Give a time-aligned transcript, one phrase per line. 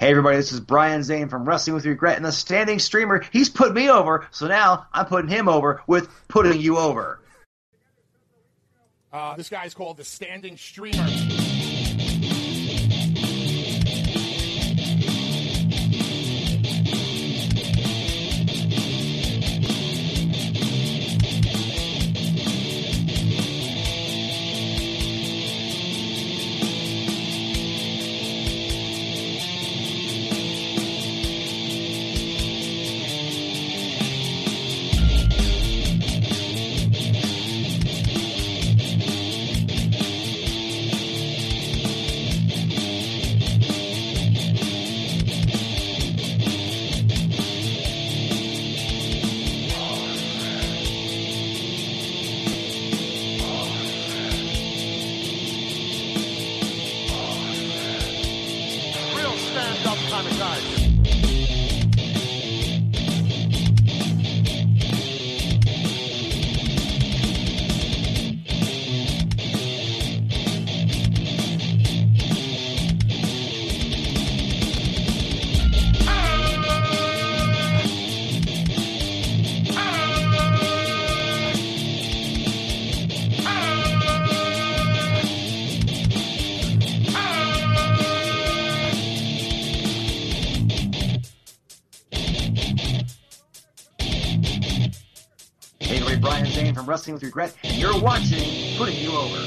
[0.00, 3.24] Hey everybody, this is Brian Zane from Wrestling with Regret and the Standing Streamer.
[3.32, 7.18] He's put me over, so now I'm putting him over with putting you over.
[9.12, 11.04] Uh, this guy's called the Standing Streamer.
[97.12, 99.38] With Regret, you're watching Putting You Over.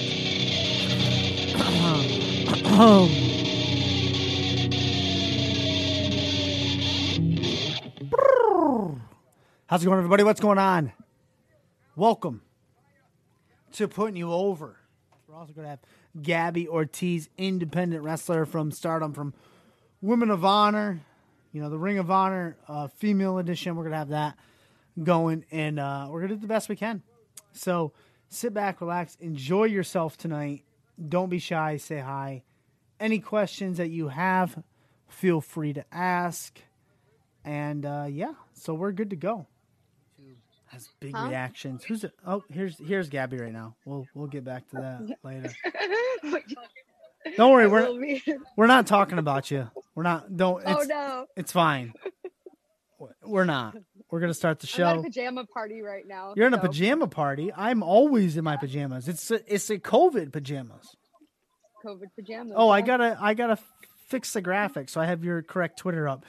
[9.68, 10.24] How's it going, everybody?
[10.24, 10.92] What's going on?
[11.96, 12.42] Welcome
[13.74, 14.78] to Putting You Over.
[15.28, 15.80] We're also going to have
[16.20, 19.36] Gabby Ortiz, independent wrestler from Stardom, from
[20.02, 21.00] Women of Honor,
[21.54, 23.76] you know, the Ring of Honor uh, female edition.
[23.76, 24.36] We're going to have that
[25.04, 27.04] going, and uh, we're going to do the best we can.
[27.54, 27.94] So
[28.30, 30.64] sit back, relax, enjoy yourself tonight.
[31.10, 32.44] Don't be shy, say hi.
[33.00, 34.62] Any questions that you have,
[35.08, 36.60] feel free to ask.
[37.44, 39.48] And uh, yeah, so we're good to go.
[40.68, 41.28] Has big Huh?
[41.28, 41.84] reactions.
[41.84, 42.14] Who's it?
[42.26, 43.76] Oh, here's here's Gabby right now.
[43.84, 45.52] We'll we'll get back to that later.
[47.36, 48.20] Don't worry, we're Will
[48.56, 49.70] we're not talking about you.
[49.96, 50.38] We're not.
[50.38, 50.64] Don't.
[50.66, 51.26] oh no!
[51.36, 51.94] it's fine.
[53.24, 53.76] We're not.
[54.12, 55.04] We're gonna start the I'm at a show.
[55.04, 56.34] pajama party right now.
[56.36, 57.52] You're in a pajama party.
[57.56, 59.08] I'm always in my pajamas.
[59.08, 60.96] It's a, it's a COVID pajamas.
[61.86, 62.54] COVID pajamas.
[62.56, 63.58] Oh, I gotta I gotta
[64.08, 66.26] fix the graphic so I have your correct Twitter up.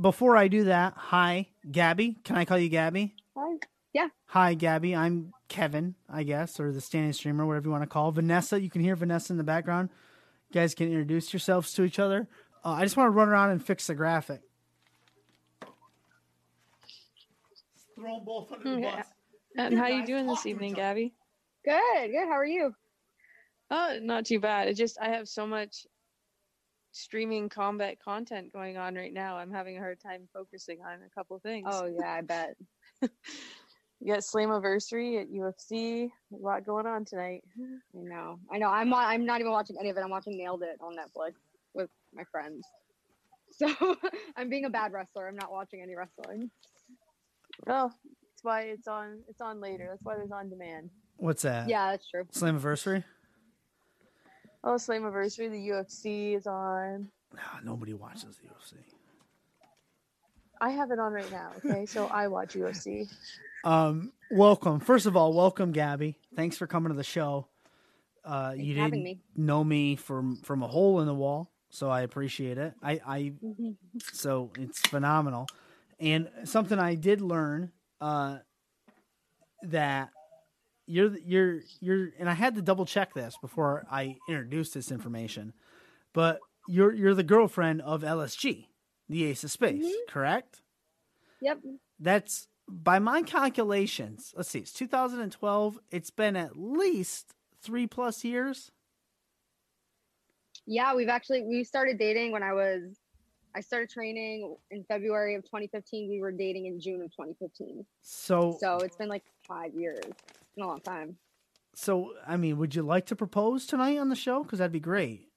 [0.00, 2.16] Before I do that, hi Gabby.
[2.24, 3.14] Can I call you Gabby?
[3.36, 3.56] Hi.
[3.92, 4.08] Yeah.
[4.26, 4.94] Hi Gabby.
[4.94, 8.12] I'm Kevin, I guess, or the standing streamer, whatever you want to call.
[8.12, 9.90] Vanessa, you can hear Vanessa in the background.
[10.50, 12.28] You guys can introduce yourselves to each other.
[12.64, 14.40] Uh, I just want to run around and fix the graphic.
[18.04, 18.96] Throw them both under the Yeah.
[18.96, 19.06] bus.
[19.56, 20.74] Uh, and You how you doing this evening.
[20.74, 21.14] Gabby?
[21.64, 22.10] Good.
[22.10, 22.26] Good.
[22.26, 22.74] How are you?
[23.70, 24.68] Oh, not too bad.
[24.68, 25.86] It just I have so much
[26.92, 29.36] streaming combat content going on right now.
[29.38, 31.66] I'm having a hard time focusing on a couple things.
[31.70, 32.56] Oh yeah, I bet.
[34.00, 36.10] You got Slammiversary at UFC.
[36.32, 37.42] A lot going on tonight.
[37.58, 38.38] I know.
[38.52, 38.68] I know.
[38.68, 40.00] I'm not, I'm not even watching any of it.
[40.02, 41.34] I'm watching Nailed It on Netflix
[41.72, 42.66] with my friends.
[43.52, 43.72] So
[44.36, 45.26] I'm being a bad wrestler.
[45.26, 46.50] I'm not watching any wrestling.
[47.66, 49.20] Oh, that's why it's on.
[49.28, 49.86] It's on later.
[49.90, 50.90] That's why there's on demand.
[51.16, 51.68] What's that?
[51.68, 52.24] Yeah, that's true.
[52.32, 53.04] Slammiversary?
[54.64, 55.50] Oh, Slammiversary.
[55.50, 57.08] The UFC is on.
[57.34, 58.74] Nah, nobody watches the UFC.
[60.60, 61.50] I have it on right now.
[61.64, 63.08] Okay, so I watch UFC.
[63.64, 64.78] Um, welcome.
[64.78, 66.18] First of all, welcome, Gabby.
[66.36, 67.46] Thanks for coming to the show.
[68.22, 69.20] Uh, Thanks you didn't me.
[69.36, 72.74] know me from from a hole in the wall, so I appreciate it.
[72.82, 73.70] I, I Mm-hmm.
[74.12, 75.46] so it's phenomenal.
[76.00, 78.38] And something I did learn uh,
[79.62, 80.10] that
[80.86, 85.54] you're you're you're, and I had to double check this before I introduced this information,
[86.12, 88.66] but you're you're the girlfriend of LSG,
[89.08, 90.08] the Ace of Space, Mhm.
[90.08, 90.60] correct?
[91.40, 91.60] Yep.
[92.00, 94.32] that's by my calculations.
[94.36, 95.78] Let's see, it's 2012.
[95.90, 98.70] It's been at least three plus years.
[100.66, 102.98] Yeah, we've actually we started dating when I was
[103.54, 106.10] I started training in February of 2015.
[106.10, 107.84] We were dating in June of 2015.
[108.02, 110.00] So, So it's been like five years.
[110.02, 110.22] It's
[110.56, 111.16] been a long time.
[111.74, 114.42] so I mean, would you like to propose tonight on the show?
[114.42, 115.28] Because that'd be great.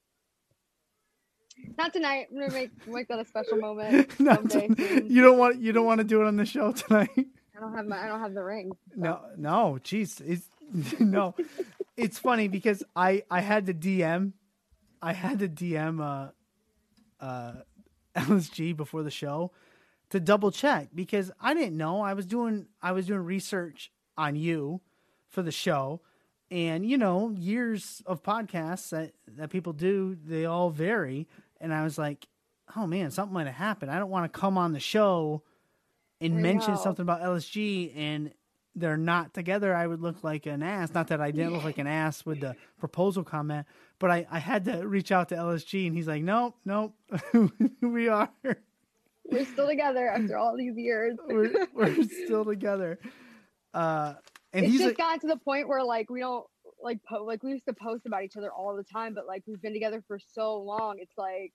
[1.76, 2.28] Not tonight.
[2.30, 4.68] I'm gonna make make that a special moment Not someday.
[4.74, 7.10] to- you don't want you don't want to do it on the show tonight.
[7.16, 8.70] I don't have my I don't have the ring.
[8.94, 10.48] No, no, jeez, it's
[11.00, 11.34] no.
[11.96, 14.32] It's funny because I I had to DM,
[15.02, 16.30] I had to DM uh
[17.24, 17.52] uh
[18.16, 19.52] LSG before the show
[20.10, 22.00] to double check because I didn't know.
[22.00, 24.80] I was doing I was doing research on you
[25.28, 26.00] for the show.
[26.50, 31.28] And you know, years of podcasts that, that people do, they all vary.
[31.60, 32.26] And I was like,
[32.76, 33.90] oh man, something might have happened.
[33.90, 35.42] I don't want to come on the show
[36.20, 36.80] and I mention know.
[36.80, 38.32] something about LSG and
[38.74, 39.74] they're not together.
[39.74, 40.94] I would look like an ass.
[40.94, 43.66] Not that I didn't look like an ass with the proposal comment,
[43.98, 46.94] but I, I had to reach out to LSG and he's like, nope, nope,
[47.82, 48.30] we are.
[49.30, 51.18] We're still together after all these years.
[51.28, 52.98] We're, we're still together.
[53.74, 54.14] Uh,
[54.54, 56.46] and it's he's just like, gotten to the point where like we don't
[56.82, 59.42] like po- like we used to post about each other all the time, but like
[59.46, 61.52] we've been together for so long, it's like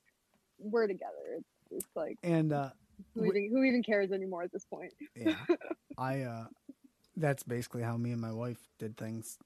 [0.58, 1.38] we're together.
[1.38, 2.70] It's, it's like and uh,
[3.14, 4.92] who even, who even cares anymore at this point?
[5.16, 5.34] yeah,
[5.98, 6.44] I uh,
[7.16, 9.38] that's basically how me and my wife did things.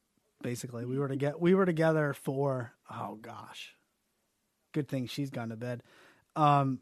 [0.42, 3.74] Basically, we were to get we were together for oh gosh,
[4.72, 5.82] good thing she's gone to bed.
[6.36, 6.80] Um,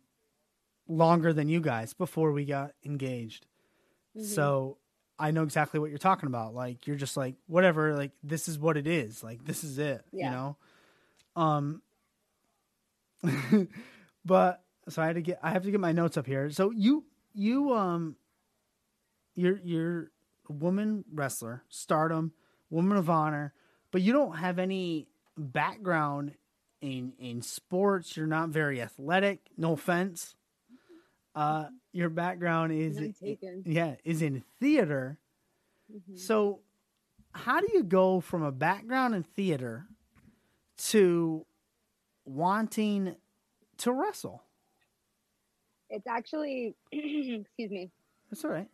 [0.88, 3.46] longer than you guys before we got engaged.
[4.16, 4.24] Mhm.
[4.24, 4.78] So
[5.18, 6.54] I know exactly what you're talking about.
[6.54, 7.96] Like you're just like whatever.
[7.96, 9.22] Like this is what it is.
[9.24, 10.04] Like this is it.
[10.12, 10.24] yeah.
[10.26, 10.56] You know.
[11.42, 11.82] Um.
[14.24, 15.38] but so I had to get.
[15.42, 16.50] I have to get my notes up here.
[16.50, 17.04] So you
[17.34, 18.16] you um.
[19.34, 20.10] You're you're
[20.48, 22.32] a woman wrestler, Stardom,
[22.76, 23.52] woman of honor,
[23.90, 26.34] but you don't have any background
[26.80, 28.16] in in sports.
[28.16, 29.40] You're not very athletic.
[29.56, 30.34] No offense.
[31.34, 33.62] Uh, your background is taken.
[33.66, 35.18] yeah is in theater.
[35.92, 36.18] Mhm.
[36.18, 36.60] So,
[37.32, 39.86] how do you go from a background in theater
[40.90, 41.44] to
[42.24, 43.16] wanting
[43.78, 44.42] to wrestle?
[45.88, 47.90] It's actually excuse me.
[48.30, 48.68] That's all right.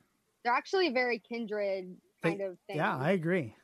[0.44, 2.76] They're actually very kindred They- kind of thing.
[2.76, 3.54] Yeah, I agree.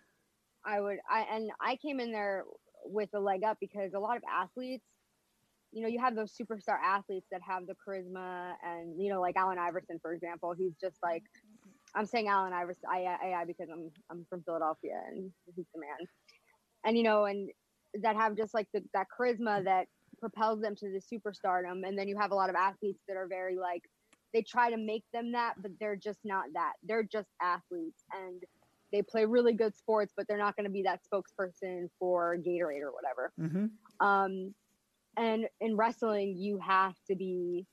[0.69, 2.44] I would I and I came in there
[2.85, 4.85] with a leg up because a lot of athletes,
[5.73, 9.37] you know, you have those superstar athletes that have the charisma and you know, like
[9.37, 11.23] Allen Iverson, for example, he's just like
[11.94, 15.81] I'm saying Allen Iverson I I, I because I'm I'm from Philadelphia and he's the
[15.81, 16.06] man.
[16.85, 17.50] And you know, and
[18.03, 19.87] that have just like the, that charisma that
[20.21, 21.87] propels them to the superstardom.
[21.87, 23.82] And then you have a lot of athletes that are very like
[24.35, 26.75] they try to make them that but they're just not that.
[26.82, 28.05] They're just athletes.
[28.12, 28.43] And
[28.93, 32.82] they play really good sports, but they're not going to be that spokesperson for Gatorade
[32.82, 33.32] or whatever.
[33.38, 33.67] hmm
[34.05, 34.55] Um,
[35.17, 37.67] and in wrestling, you have to be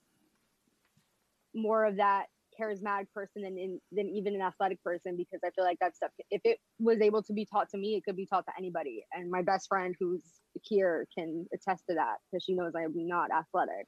[1.53, 2.25] more of that
[2.59, 6.11] charismatic person than in, than even an athletic person because I feel like that stuff.
[6.31, 9.05] If it was able to be taught to me, it could be taught to anybody.
[9.13, 10.23] And my best friend, who's
[10.61, 13.87] here, can attest to that because she knows I'm not athletic,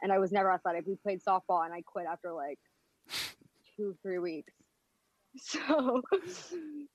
[0.00, 0.86] and I was never athletic.
[0.86, 2.58] We played softball, and I quit after like
[3.76, 4.52] two, three weeks.
[5.40, 6.02] So,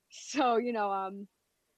[0.09, 1.27] so you know, um,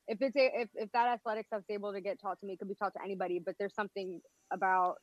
[0.07, 2.59] if it's a, if if that athletic stuff's able to get taught to me, it
[2.59, 3.39] could be taught to anybody.
[3.43, 4.21] But there's something
[4.51, 4.95] about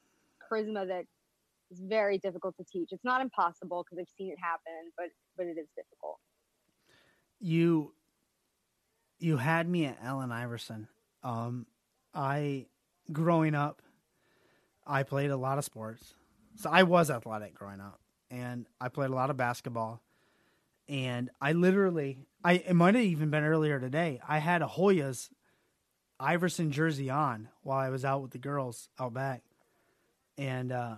[0.50, 1.04] charisma that
[1.70, 2.88] is very difficult to teach.
[2.92, 5.06] It's not impossible because I've seen it happen, but
[5.36, 6.18] but it is difficult.
[7.40, 7.94] You
[9.18, 10.88] you had me at Allen Iverson.
[11.22, 11.66] Um,
[12.14, 12.66] I
[13.10, 13.82] growing up,
[14.86, 16.14] I played a lot of sports.
[16.56, 18.00] So I was athletic growing up,
[18.30, 20.02] and I played a lot of basketball.
[20.92, 24.20] And I literally, I it might have even been earlier today.
[24.28, 25.30] I had a Hoyas
[26.20, 29.42] Iverson jersey on while I was out with the girls out back,
[30.36, 30.96] and uh,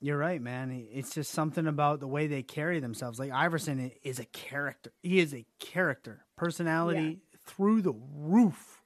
[0.00, 0.86] you're right, man.
[0.90, 3.18] It's just something about the way they carry themselves.
[3.18, 4.90] Like Iverson is a character.
[5.02, 8.82] He is a character, personality through the roof,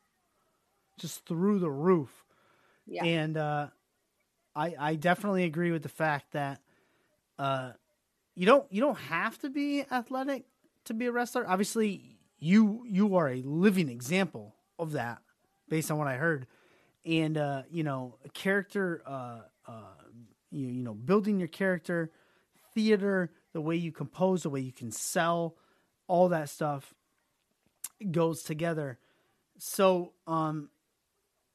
[0.99, 2.25] just through the roof.
[2.89, 3.05] Yeah.
[3.05, 3.69] And uh,
[4.57, 6.61] I I definitely agree with the fact that
[7.39, 7.71] uh,
[8.37, 10.45] you don't you don't have to be athletic
[10.85, 11.49] to be a wrestler.
[11.49, 15.19] Obviously, you you are a living example of that,
[15.69, 16.47] based on what I heard.
[17.05, 19.95] And uh, you know, character, uh, uh,
[20.51, 22.13] you you know, building your character,
[22.75, 25.57] theater, the way you compose, the way you can sell,
[26.07, 26.95] all that stuff
[28.11, 28.99] goes together.
[29.59, 30.69] So, um,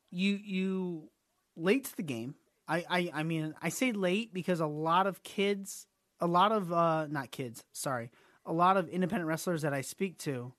[0.09, 1.09] you you
[1.55, 2.35] late to the game.
[2.67, 5.85] I, I I mean I say late because a lot of kids,
[6.21, 8.11] a lot of uh not kids, sorry,
[8.45, 10.53] a lot of independent wrestlers that I speak to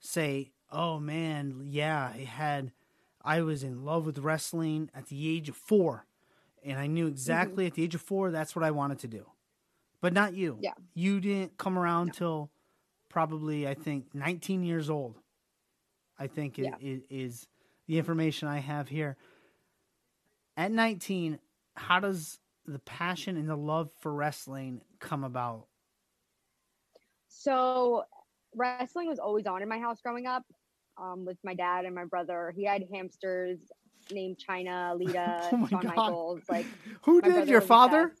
[0.00, 2.72] say, "Oh man, yeah, I had
[3.22, 6.04] I was in love with wrestling at the age of 4
[6.64, 9.26] and I knew exactly at the age of 4 that's what I wanted to do."
[10.00, 10.58] But not you.
[10.60, 10.74] Yeah.
[10.94, 12.50] You didn't come around till
[13.08, 15.18] probably I think 19 years old.
[16.18, 16.74] I think Yeah.
[16.80, 17.46] it, it is
[17.86, 19.16] the information I have here.
[20.56, 21.38] At 19,
[21.76, 25.66] how does the passion and the love for wrestling come about?
[27.28, 28.04] So
[28.54, 30.44] wrestling was always on in my house growing up
[31.00, 32.52] um, with my dad and my brother.
[32.56, 33.58] He had hamsters
[34.10, 35.96] named Chyna, Lita, Oh my Shawn God.
[35.96, 36.40] Michaels.
[36.48, 36.66] Like
[37.02, 38.04] Who did your father?
[38.04, 38.20] obsessed.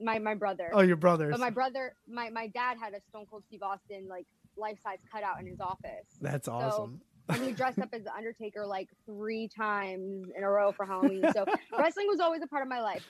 [0.00, 0.70] My my brother.
[0.72, 1.30] Oh, your brother.
[1.30, 4.26] But my brother, my my dad had a Stone Cold Steve Austin like
[4.56, 6.06] life size cutout in his office.
[6.20, 7.00] That's awesome.
[7.28, 11.24] and he dressed up as the Undertaker like three times in a row for Halloween.
[11.32, 11.44] So
[11.78, 13.04] wrestling was always a part of my life,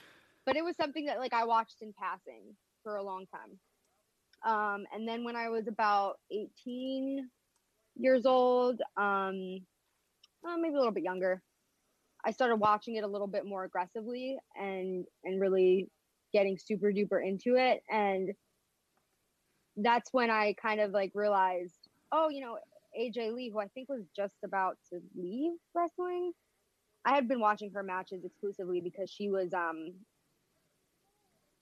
[0.45, 2.55] but it was something that like I watched in passing
[2.85, 3.59] for a long time.
[4.45, 7.27] Um, and then when I was about 18
[7.97, 9.65] years old, um,
[10.43, 11.41] maybe a little bit younger,
[12.23, 15.89] I started watching it a little bit more aggressively and and really
[16.31, 17.81] getting super duper into it.
[17.89, 18.31] And
[19.77, 22.57] that's when I kind of like realized, oh, you know,
[22.99, 26.33] AJ Lee, who I think was just about to leave wrestling.
[27.03, 29.93] I had been watching her matches exclusively because she was um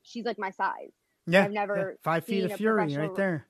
[0.04, 0.92] she's like my size.
[1.26, 1.98] Yeah, I've never yeah.
[2.04, 3.48] five feet of fury right there.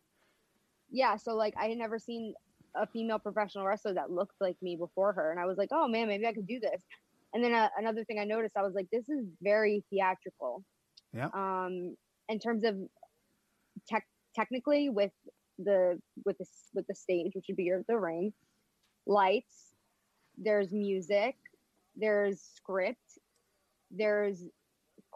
[0.91, 2.33] Yeah, so like I had never seen
[2.75, 5.87] a female professional wrestler that looked like me before her and I was like, "Oh
[5.87, 6.81] man, maybe I could do this."
[7.33, 10.63] And then uh, another thing I noticed, I was like, "This is very theatrical."
[11.13, 11.29] Yeah.
[11.33, 11.95] Um
[12.29, 12.75] in terms of
[13.87, 15.11] tech technically with
[15.59, 18.33] the with the with the stage, which would be your, the ring,
[19.05, 19.73] lights,
[20.37, 21.35] there's music,
[21.95, 23.19] there's script,
[23.91, 24.43] there's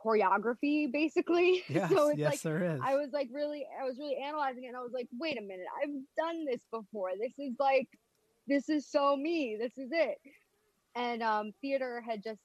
[0.07, 1.63] choreography basically.
[1.69, 2.81] Yes, so it's yes, like there is.
[2.83, 5.41] I was like really I was really analyzing it and I was like, wait a
[5.41, 7.11] minute, I've done this before.
[7.19, 7.87] This is like
[8.47, 9.57] this is so me.
[9.59, 10.17] This is it.
[10.95, 12.41] And um theater had just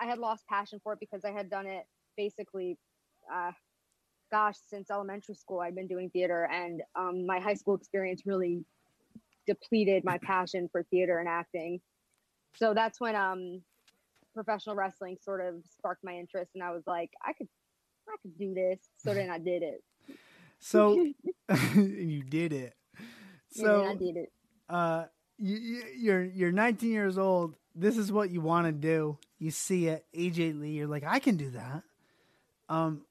[0.00, 1.84] I had lost passion for it because I had done it
[2.16, 2.78] basically
[3.32, 3.52] uh
[4.32, 8.64] gosh, since elementary school I've been doing theater and um my high school experience really
[9.46, 11.80] depleted my passion for theater and acting.
[12.56, 13.62] So that's when um
[14.36, 17.48] professional wrestling sort of sparked my interest and I was like, I could
[18.08, 18.80] I could do this.
[18.98, 19.82] So then I did it.
[20.60, 21.06] So
[21.76, 22.74] you did it.
[23.58, 24.32] and then I So did it.
[24.68, 25.04] uh,
[25.38, 27.56] you, you, you're you're 19 years old.
[27.74, 29.18] This is what you want to do.
[29.38, 30.70] You see it, AJ Lee.
[30.70, 31.82] You're like, I can do that.
[32.68, 33.02] Um,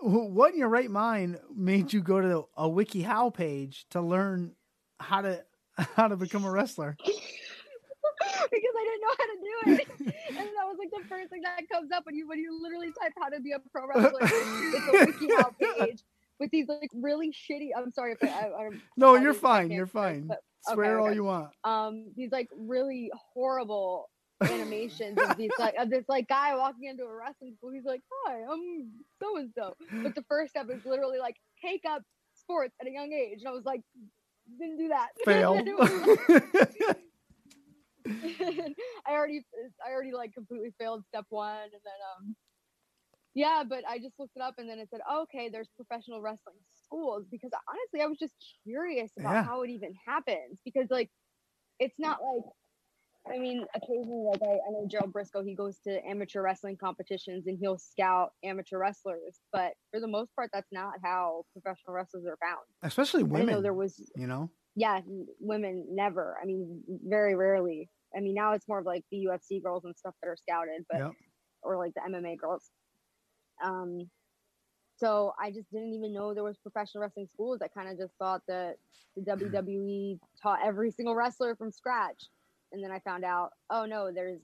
[0.00, 4.52] what in your right mind made you go to a WikiHow page to learn
[4.98, 5.44] how to
[5.96, 6.96] how to become a wrestler?
[8.52, 10.14] because I didn't know how to do it.
[10.28, 12.88] and that was like the first thing that comes up when you when you literally
[13.00, 14.18] type how to be a pro wrestler.
[14.22, 16.02] it's a WikiHow page
[16.38, 17.70] with these like really shitty.
[17.76, 19.70] I'm sorry if I, I, No, you're fine.
[19.70, 20.26] You're fine.
[20.28, 20.40] but-
[20.72, 21.48] Swear okay, all you want.
[21.64, 24.10] um these like really horrible
[24.42, 27.70] animations of these like of this like guy walking into a wrestling school.
[27.70, 28.90] He's like, "Hi, I'm
[29.22, 32.02] so and so," but the first step is literally like take up
[32.34, 33.80] sports at a young age, and I was like,
[34.58, 35.08] didn't do that.
[35.24, 35.54] Fail.
[39.06, 39.42] I already
[39.86, 42.36] I already like completely failed step one and then um
[43.34, 46.20] yeah, but I just looked it up and then it said, oh, okay, there's professional
[46.20, 49.44] wrestling schools because honestly I was just curious about Yeah.
[49.44, 51.10] how it even happens because like
[51.78, 52.42] it's not like
[53.32, 57.46] I mean, occasionally like I, I know Gerald Brisco, he goes to amateur wrestling competitions
[57.46, 62.24] and he'll scout amateur wrestlers, but for the most part that's not how professional wrestlers
[62.26, 62.64] are found.
[62.82, 63.62] Especially I didn't know women.
[63.62, 64.50] there was You know.
[64.74, 65.00] yeah,
[65.38, 66.36] women never.
[66.42, 67.88] I mean, very rarely.
[68.16, 70.84] I mean, now it's more of like the UFC girls and stuff that are scouted,
[70.90, 71.12] but Yep.
[71.62, 72.70] or like the MMA girls.
[73.62, 74.10] Um,
[74.96, 77.60] so I just didn't even know there was professional wrestling schools.
[77.62, 78.76] I kind of just thought that
[79.16, 82.24] the WWE taught every single wrestler from scratch,
[82.72, 84.40] and then I found out, oh no, there's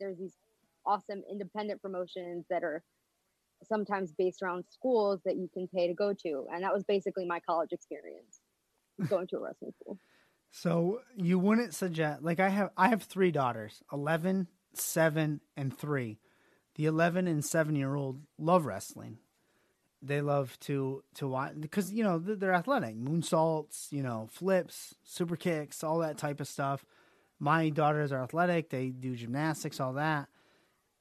[0.00, 0.36] there's these
[0.84, 2.82] awesome independent promotions that are
[3.62, 7.24] sometimes based around schools that you can pay to go to, and that was basically
[7.24, 8.40] my college experience,
[9.08, 9.98] going to a wrestling school.
[10.54, 16.18] So you wouldn't suggest like I have I have three daughters, 11, 7 and 3.
[16.74, 19.18] The 11 and 7 year old love wrestling.
[20.02, 25.36] They love to to watch because you know they're athletic, moonsaults, you know, flips, super
[25.36, 26.84] kicks, all that type of stuff.
[27.38, 30.28] My daughters are athletic, they do gymnastics, all that.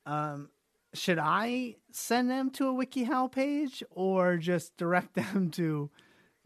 [0.05, 0.49] Um
[0.93, 5.89] should I send them to a WikiHow page or just direct them to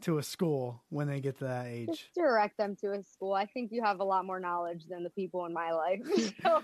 [0.02, 1.88] to a school when they get to that age?
[1.88, 3.32] just direct them to a school.
[3.32, 6.00] I think you have a lot more knowledge than the people in my life.
[6.42, 6.62] so,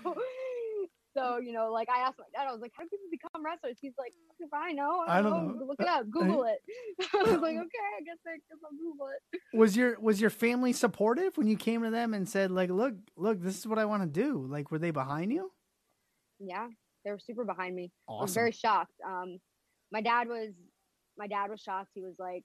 [1.15, 3.43] so you know, like I asked my dad, I was like, "How do people become
[3.45, 5.53] wrestlers?" He's like, "If I know, I I don't, don't know.
[5.59, 5.65] know.
[5.65, 6.59] Look it up, Google it."
[7.13, 10.29] I was like, "Okay, I guess I guess I'll Google it." was your was your
[10.31, 13.77] family supportive when you came to them and said like look look this is what
[13.77, 15.51] i want to do like were they behind you
[16.39, 16.67] Yeah,
[17.05, 17.91] they were super behind me.
[18.09, 18.93] I was very shocked.
[19.05, 19.39] Um,
[19.91, 20.49] my dad was,
[21.17, 21.91] my dad was shocked.
[21.93, 22.43] He was like,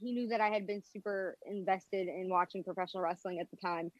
[0.00, 3.92] he knew that I had been super invested in watching professional wrestling at the time,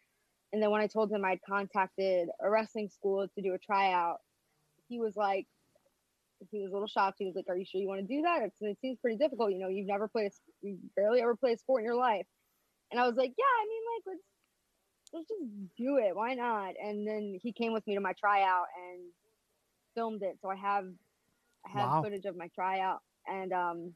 [0.52, 4.18] and then when I told him I'd contacted a wrestling school to do a tryout,
[4.88, 5.46] he was like,
[6.50, 7.16] he was a little shocked.
[7.18, 8.42] He was like, "Are you sure you want to do that?
[8.42, 9.52] It's, it seems pretty difficult.
[9.52, 12.26] You know, you've never played, a, you barely ever played a sport in your life."
[12.90, 14.24] And I was like, "Yeah, I mean, like, let's
[15.12, 16.16] let's just do it.
[16.16, 16.74] Why not?
[16.82, 19.12] And then he came with me to my tryout and
[19.94, 20.38] filmed it.
[20.42, 20.86] So I have
[21.66, 22.00] I have Wow.
[22.00, 23.94] footage of my tryout and um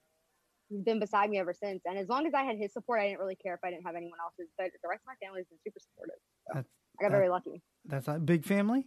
[0.68, 1.82] he's been beside me ever since.
[1.86, 3.84] And as long as I had his support, I didn't really care if I didn't
[3.86, 4.50] have anyone else's.
[4.58, 6.16] But the rest of my family has been super supportive.
[6.46, 6.64] So That's-
[6.98, 7.62] I got that- very lucky.
[7.84, 8.86] That's a big family.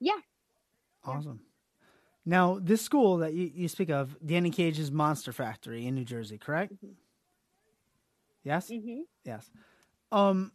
[0.00, 0.18] Yeah.
[1.04, 1.40] Awesome.
[2.24, 6.38] Now, this school that you, you speak of, Danny Cage's Monster Factory in New Jersey,
[6.38, 6.72] correct?
[8.44, 8.68] Yes.
[8.68, 9.50] hmm Yes.
[10.10, 10.52] Um,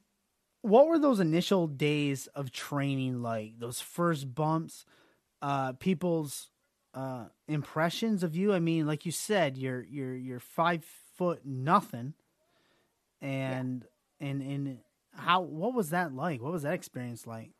[0.61, 3.59] what were those initial days of training like?
[3.59, 4.85] Those first bumps,
[5.41, 6.49] uh, people's
[6.97, 8.53] uh impressions of you.
[8.53, 10.83] I mean, like you said, you're you're you're five
[11.15, 12.13] foot nothing,
[13.21, 13.85] and
[14.19, 14.79] and and
[15.13, 16.41] how what was that like?
[16.41, 17.51] What was that experience like?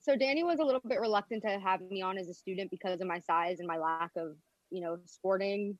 [0.00, 3.00] So Danny was a little bit reluctant to have me on as a student because
[3.00, 4.36] of my size and my lack of,
[4.70, 5.76] you know, sporting,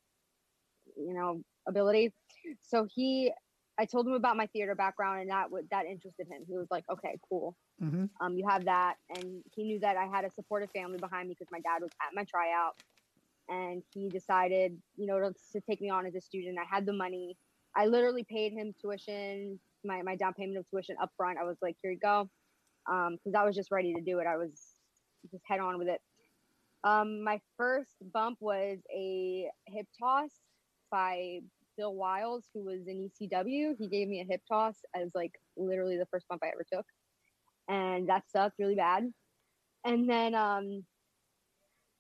[0.96, 2.12] you know, ability.
[2.60, 3.30] So he,
[3.78, 6.42] I told him about my theater background and that would that interested him.
[6.48, 7.56] He was like, okay, cool.
[7.83, 8.04] Mm-hmm.
[8.21, 11.35] Um, you have that, and he knew that I had a supportive family behind me
[11.38, 12.75] because my dad was at my tryout,
[13.49, 16.59] and he decided, you know, to, to take me on as a student.
[16.59, 17.37] I had the money.
[17.75, 21.38] I literally paid him tuition, my my down payment of tuition up front.
[21.38, 22.30] I was like, here you go,
[22.87, 24.26] because I was just ready to do it.
[24.26, 24.52] I was
[25.30, 26.00] just head on with it.
[26.83, 30.30] Um, my first bump was a hip toss
[30.90, 31.40] by
[31.76, 33.75] Bill Wiles, who was in ECW.
[33.78, 36.87] He gave me a hip toss as like literally the first bump I ever took
[37.68, 39.12] and that sucked really bad.
[39.85, 40.85] And then um,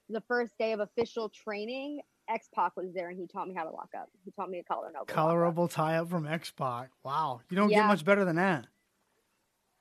[0.08, 3.64] the first day of official training, X Pac was there and he taught me how
[3.64, 4.08] to lock up.
[4.24, 5.12] He taught me a collar and elbow.
[5.12, 5.18] lock
[5.64, 5.70] up.
[5.70, 6.90] Tie up from X Pac.
[7.04, 8.66] Wow, you don't get much better than that.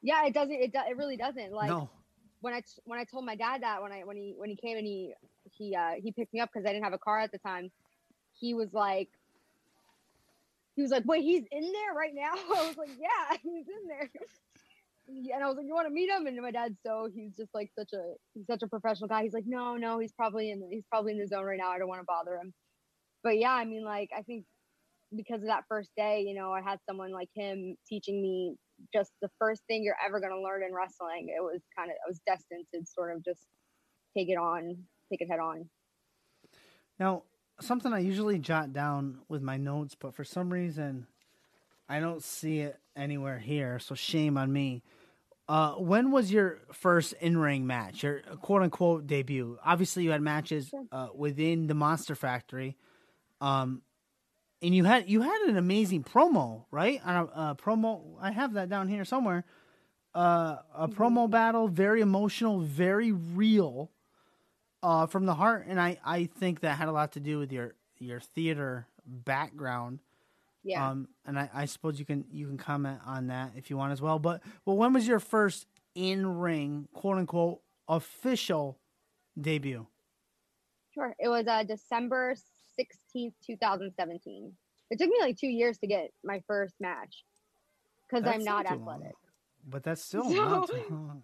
[0.02, 0.54] Yeah, it doesn't.
[0.54, 1.52] It do, it really doesn't.
[1.52, 1.90] Like no.
[2.42, 4.78] when I when I told my dad that when I when he when he came
[4.78, 5.14] and he
[5.52, 7.72] he uh, he picked me up because I didn't have a car at the time.
[8.34, 9.10] He was like.
[10.76, 13.88] He was like, "Wait, he's in there right now." I was like, "Yeah, he's in
[13.88, 14.10] there."
[15.08, 17.54] And I was like, "You want to meet him?" And my dad's so he's just
[17.54, 19.24] like such a he's such a professional guy.
[19.24, 21.72] He's like, "No, no, he's probably in he's probably in the zone right now.
[21.72, 22.54] I don't want to bother him."
[23.24, 24.46] But yeah, I mean, like I think
[25.16, 28.56] because of that first day, you know, I had someone like him teaching me
[28.94, 31.28] just the first thing you're ever going to learn in wrestling.
[31.30, 33.46] It was kind of I was destined to sort of just
[34.18, 34.78] take it on,
[35.12, 35.70] take it head on.
[37.00, 37.24] Now,
[37.60, 41.08] something I usually jot down with my notes, but for some reason
[41.88, 44.84] I don't see it anywhere here, so shame on me.
[45.48, 49.58] Uh, when was your first in ring match, your quote unquote debut?
[49.64, 52.76] Obviously, you had matches uh, within the Monster Factory,
[53.42, 53.84] um,
[54.62, 57.00] and you had you had an amazing promo, right?
[57.06, 59.46] On a, a promo, I have that down here somewhere.
[60.16, 63.92] Uh, a promo battle, very emotional, very real
[64.82, 67.52] uh, from the heart, and I, I think that had a lot to do with
[67.52, 70.00] your your theater background.
[70.66, 70.90] Yeah.
[70.90, 73.94] Um, and I, I suppose you can you can comment on that if you want
[73.94, 74.18] as well.
[74.20, 78.80] But well, when was your first in ring quote unquote official
[79.40, 79.86] debut?
[80.94, 81.16] Sure.
[81.20, 82.36] It was uh, December
[82.80, 84.52] 16th, 2017.
[84.90, 87.24] It took me like two years to get my first match
[88.10, 88.96] because I'm not too long.
[88.96, 89.16] athletic.
[89.70, 91.24] But that's still So- not too long.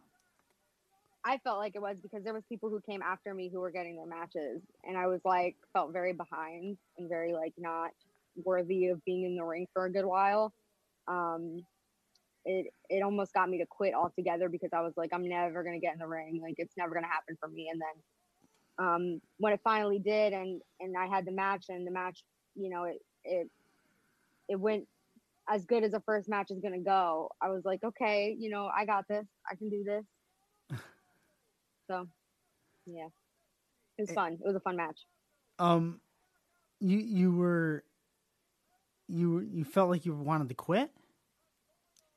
[1.23, 3.69] I felt like it was because there was people who came after me who were
[3.69, 7.91] getting their matches, and I was like felt very behind and very like not
[8.35, 10.53] worthy of being in the ring for a good while.
[11.07, 11.65] Um,
[12.45, 15.79] it it almost got me to quit altogether because I was like, I'm never gonna
[15.79, 16.39] get in the ring.
[16.41, 17.69] Like it's never gonna happen for me.
[17.71, 21.91] And then um, when it finally did, and and I had the match, and the
[21.91, 22.23] match,
[22.55, 23.47] you know, it it
[24.47, 24.87] it went
[25.49, 27.29] as good as a first match is gonna go.
[27.41, 29.27] I was like, okay, you know, I got this.
[29.49, 30.05] I can do this.
[31.87, 32.07] So,
[32.85, 33.07] yeah,
[33.97, 34.13] it was Eh.
[34.13, 34.33] fun.
[34.33, 35.05] It was a fun match.
[35.59, 36.01] Um,
[36.79, 37.83] you you were
[39.11, 40.89] you you felt like you wanted to quit.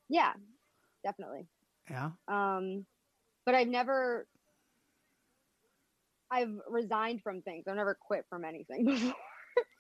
[0.09, 0.33] Yeah,
[1.03, 1.47] definitely.
[1.91, 2.11] Yeah.
[2.29, 2.87] Um,
[3.45, 4.27] but I've never,
[6.31, 7.65] I've resigned from things.
[7.69, 9.15] I've never quit from anything before.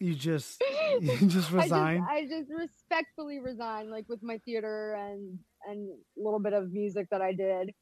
[0.00, 0.62] You just
[1.00, 2.00] you just I resigned.
[2.00, 6.72] just, I just respectfully resigned, like with my theater and and a little bit of
[6.72, 7.72] music that I did.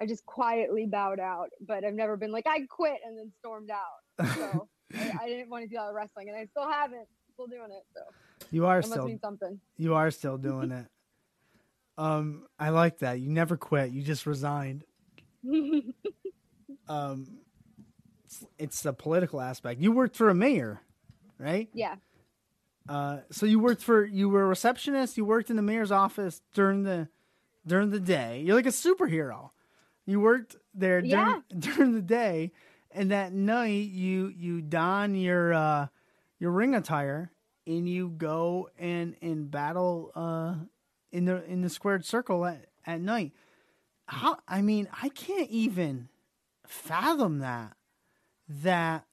[0.00, 3.70] I just quietly bowed out, but I've never been like I quit and then stormed
[3.70, 4.28] out.
[4.34, 7.06] So I, I didn't want to do that with wrestling, and I still haven't.
[7.34, 8.00] Still doing it, so
[8.50, 9.60] you are still something.
[9.76, 10.86] you are still doing it.
[11.98, 13.18] Um, I like that.
[13.18, 13.90] You never quit.
[13.90, 14.84] You just resigned.
[16.88, 17.26] Um,
[18.24, 19.80] it's, it's the political aspect.
[19.80, 20.80] You worked for a mayor,
[21.38, 21.68] right?
[21.74, 21.96] yeah,
[22.88, 25.16] Uh, so you worked for you were a receptionist.
[25.16, 27.08] You worked in the mayor's office during the
[27.66, 28.42] during the day.
[28.46, 29.50] You're like a superhero.
[30.06, 31.40] You worked there during Yeah.
[31.58, 32.52] during the day,
[32.90, 35.86] and that night you you don your uh,
[36.38, 37.30] your ring attire
[37.68, 40.54] and you go and and battle uh,
[41.12, 43.32] in the in the squared circle at, at night.
[44.06, 46.08] How I mean, I can't even
[46.66, 47.76] fathom that.
[48.48, 49.04] That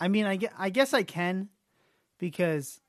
[0.00, 1.50] I mean, I guess, I guess I can
[2.18, 2.80] because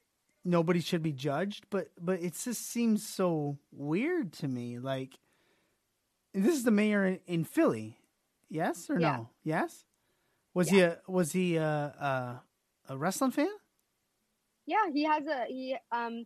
[0.46, 4.80] nobody should be judged, but but it just seems so weird to me.
[4.80, 5.20] Like
[6.34, 7.98] this is the mayor in, in Philly,
[8.50, 9.12] yes or Yeah.
[9.18, 9.30] no?
[9.44, 9.84] Yes.
[10.54, 12.42] Was he a was he a, a
[12.94, 13.50] a wrestling fan?
[14.70, 16.26] Yeah, he has a he um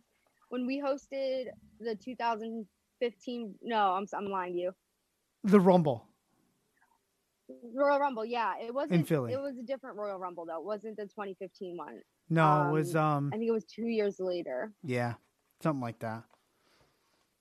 [0.50, 1.46] when we hosted
[1.80, 4.72] the 2015 no, I'm I'm lying to you.
[5.44, 6.06] The Rumble.
[7.74, 9.32] Royal Rumble, yeah, it wasn't Philly.
[9.32, 10.58] It was a different Royal Rumble though.
[10.58, 12.00] It wasn't the 2015 one.
[12.28, 14.72] No, it was um I think it was 2 years later.
[14.82, 15.14] yeah,
[15.62, 16.24] something like that.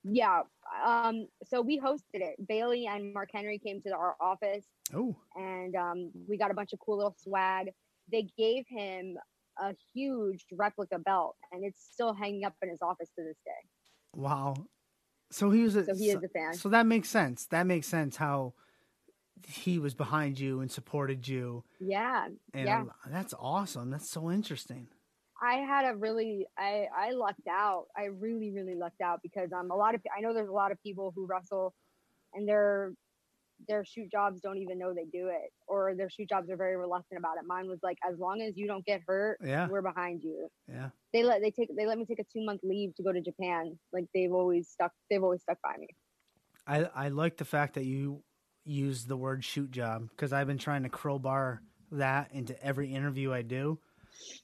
[0.03, 0.43] Yeah.
[0.85, 2.47] Um so we hosted it.
[2.47, 6.71] Bayley and Mark Henry came to our office Oh, and um we got a bunch
[6.73, 7.71] of cool little swag.
[8.11, 9.17] They gave him
[9.59, 13.51] a huge replica belt and it's still hanging up in his office to this day.
[14.15, 14.55] wow.
[15.31, 16.53] So he was a So he is a fan.
[16.53, 17.45] So that makes sense.
[17.47, 18.53] That makes sense how
[19.47, 21.63] he was behind you and supported you.
[21.79, 22.27] Yeah.
[22.53, 22.83] And Yeah.
[23.07, 23.89] that's awesome.
[23.89, 24.87] That's so interesting.
[25.41, 27.87] I had a really I I lucked out.
[27.97, 30.71] I really really lucked out because um a lot of I know there's a lot
[30.71, 31.73] of people who wrestle
[32.33, 32.93] and their
[33.67, 36.75] their shoot jobs don't even know they do it or their shoot jobs are very
[36.75, 37.45] reluctant about it.
[37.47, 39.67] Mine was like as long as you don't get hurt, Yeah.
[39.69, 40.49] we're behind you.
[40.67, 40.89] Yeah.
[41.13, 43.21] They let they take they let me take a 2 month leave to go to
[43.21, 43.77] Japan.
[43.91, 45.87] Like they've always stuck they've always stuck by me.
[46.67, 48.23] I I like the fact that you
[48.65, 51.61] use the word shoot job because I've been trying to crowbar
[51.91, 53.79] that into every interview I do.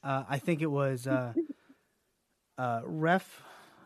[0.04, 1.34] Uh, I think it was uh,
[2.58, 3.42] uh, ref.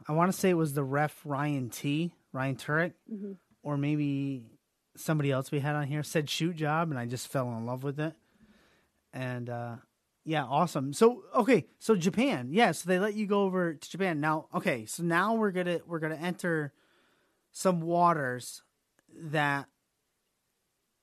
[0.07, 2.13] I want to say it was the ref Ryan T.
[2.33, 3.37] Ryan Turek, Mhm.
[3.61, 4.52] or maybe
[4.95, 7.83] somebody else we had on here said shoot job, and I just fell in love
[7.83, 8.13] with it.
[9.13, 9.75] And uh,
[10.25, 10.93] yeah, awesome.
[10.93, 14.19] So okay, so Japan, yeah, so they let you go over to Japan.
[14.19, 16.73] Now, okay, so now we're gonna we're gonna enter
[17.51, 18.63] some waters
[19.15, 19.67] that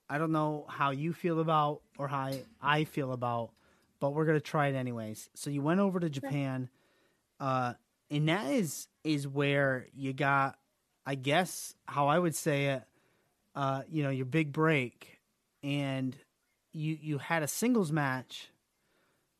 [0.09, 3.51] I don't know how you feel about or how I- I feel about,
[3.99, 5.29] but we're gonna try it anyways.
[5.35, 6.69] So you went over to Japan,
[7.39, 7.75] uh,
[8.09, 10.59] and that is is where you got,
[11.05, 12.83] I guess, how I would say it,
[13.55, 15.19] uh, you know, your big break,
[15.63, 16.15] and
[16.73, 18.49] you you had a singles match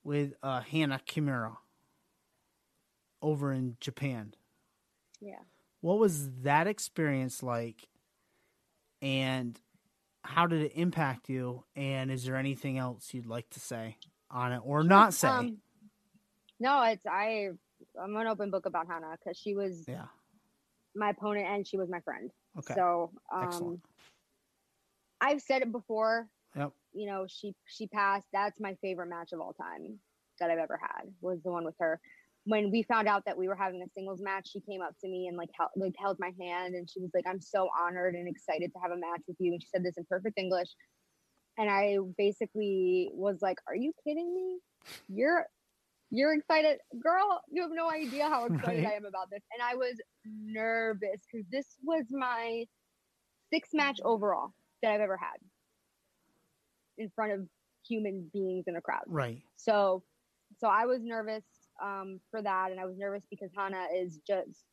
[0.04, 1.58] with uh, Hana Kimura
[3.22, 4.34] over in Japan
[5.22, 5.36] Yeah.
[5.82, 7.88] what was that experience like
[9.02, 9.60] and
[10.24, 13.98] how did it impact you and is there anything else you'd like to say
[14.32, 15.58] on it or not say Um,
[16.60, 17.50] no, it's I
[18.02, 20.08] I'm an open book about Hana cuz she was yeah
[20.96, 22.32] my opponent and she was my friend.
[22.58, 23.82] Okay So, um excellent
[25.22, 26.28] I've said it before.
[26.56, 26.74] Yep.
[26.94, 28.28] You know, she she passed.
[28.34, 30.00] That's my favorite match of all time
[30.40, 31.04] that I've ever had.
[31.22, 32.02] Was the one with her.
[32.46, 35.08] When we found out that we were having a singles match, she came up to
[35.08, 38.16] me and like held, like held my hand and she was like, "I'm so honored
[38.16, 40.70] and excited to have a match with you." And she said this in perfect English.
[41.60, 44.60] And I basically was like, "Are you kidding me?
[45.08, 45.46] You're
[46.12, 47.42] you're excited, girl.
[47.50, 48.94] You have no idea how excited Right.
[48.94, 49.96] I am about this." And I was
[50.26, 52.66] nervous because this was my
[53.52, 55.38] sixth match overall that I've ever had
[56.98, 57.48] in front of
[57.88, 59.04] human beings in a crowd.
[59.08, 60.04] right So,
[60.60, 61.44] so I was nervous
[61.84, 64.66] um, for that, and I was nervous because Hana is just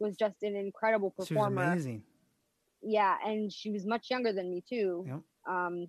[0.00, 1.62] was just an incredible performer.
[1.62, 2.02] amazing
[2.82, 5.04] Yeah, and she was much younger than me too.
[5.06, 5.20] Yep.
[5.48, 5.86] Um,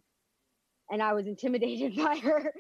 [0.89, 2.54] and I was intimidated by her,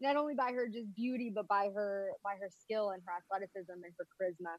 [0.00, 3.72] not only by her just beauty, but by her by her skill and her athleticism
[3.72, 4.56] and her charisma.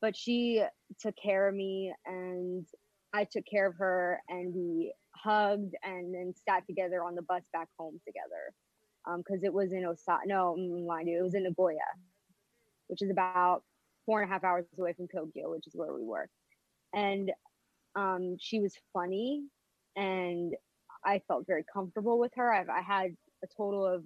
[0.00, 0.64] But she
[1.00, 2.66] took care of me, and
[3.12, 7.42] I took care of her, and we hugged and then sat together on the bus
[7.52, 8.54] back home together.
[9.16, 11.78] Because it was in Osaka, no, you, it was in Nagoya,
[12.88, 13.62] which is about
[14.04, 16.28] four and a half hours away from Tokyo, which is where we were.
[16.94, 17.32] And
[17.96, 19.44] um, she was funny
[19.96, 20.54] and
[21.04, 22.52] I felt very comfortable with her.
[22.52, 24.04] I've, I had a total of,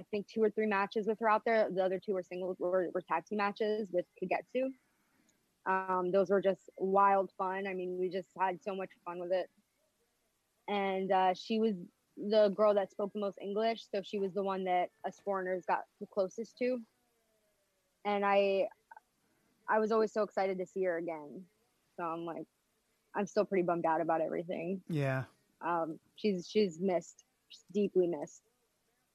[0.00, 1.68] I think, two or three matches with her out there.
[1.70, 4.70] The other two were singles, were, were tag team matches with Kagetsu.
[5.66, 7.66] Um, those were just wild fun.
[7.66, 9.50] I mean, we just had so much fun with it.
[10.68, 11.74] And uh, she was
[12.16, 15.64] the girl that spoke the most English, so she was the one that us foreigners
[15.66, 16.78] got the closest to.
[18.04, 18.68] And I,
[19.68, 21.42] I was always so excited to see her again.
[21.96, 22.46] So I'm like,
[23.14, 24.80] I'm still pretty bummed out about everything.
[24.88, 25.24] yeah
[25.60, 28.42] Um, she's she's missed, she's deeply missed.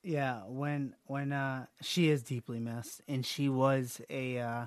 [0.06, 4.66] Yeah when when uh she is deeply missed and she was a uh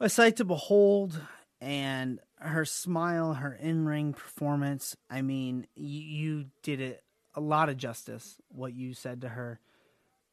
[0.00, 1.20] a sight to behold
[1.60, 7.76] and her smile her in-ring performance i mean you, you did it a lot of
[7.76, 9.60] justice what you said to her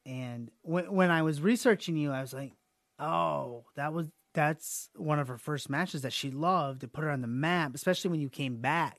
[0.06, 2.52] and when when i was researching you i was like
[2.98, 7.10] oh that was that's one of her first matches that she loved to put her
[7.10, 8.98] on the map, especially when you came back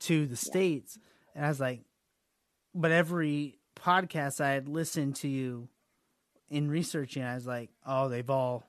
[0.00, 0.98] to the states.
[1.34, 1.82] And I was like,
[2.74, 5.68] but every podcast I had listened to you
[6.50, 8.64] in researching, I was like, oh, they've all,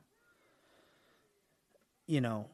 [2.08, 2.48] you know,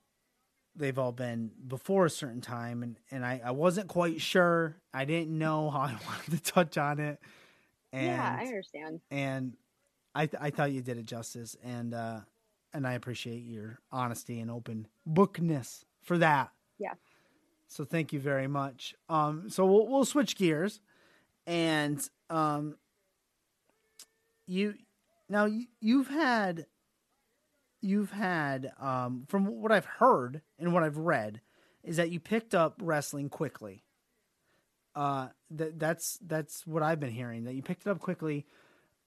[0.75, 4.75] they've all been before a certain time, and and I I wasn't quite sure.
[4.93, 7.19] I didn't know how I wanted to touch on it.
[7.91, 8.99] And, yeah, I understand.
[9.09, 9.53] and
[10.13, 12.19] I th- I thought you did it justice, and uh,
[12.73, 16.51] and I appreciate your honesty and open bookness for that.
[16.77, 16.93] Yeah.
[17.67, 18.95] So thank you very much.
[19.09, 20.81] Um, so we'll we'll switch gears,
[21.47, 22.75] and um,
[24.47, 24.75] you
[25.29, 26.65] now you, you've had
[27.81, 31.41] you've had um from what I've heard and what I've read
[31.83, 33.83] is that you picked up wrestling quickly.
[34.95, 37.43] Uh, that that's that's what I've been hearing.
[37.43, 38.45] That you picked it up quickly.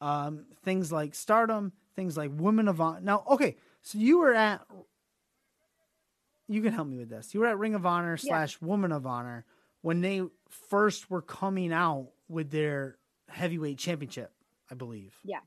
[0.00, 3.00] Um, things like Stardom, things like Women of Honor.
[3.00, 4.60] Now, okay, so you were at.
[6.46, 7.34] You can help me with this.
[7.34, 9.44] You were at Ring of Honor slash Woman of Honor
[9.82, 14.32] when they first were coming out with their heavyweight championship,
[14.70, 15.14] I believe.
[15.24, 15.40] Yeah.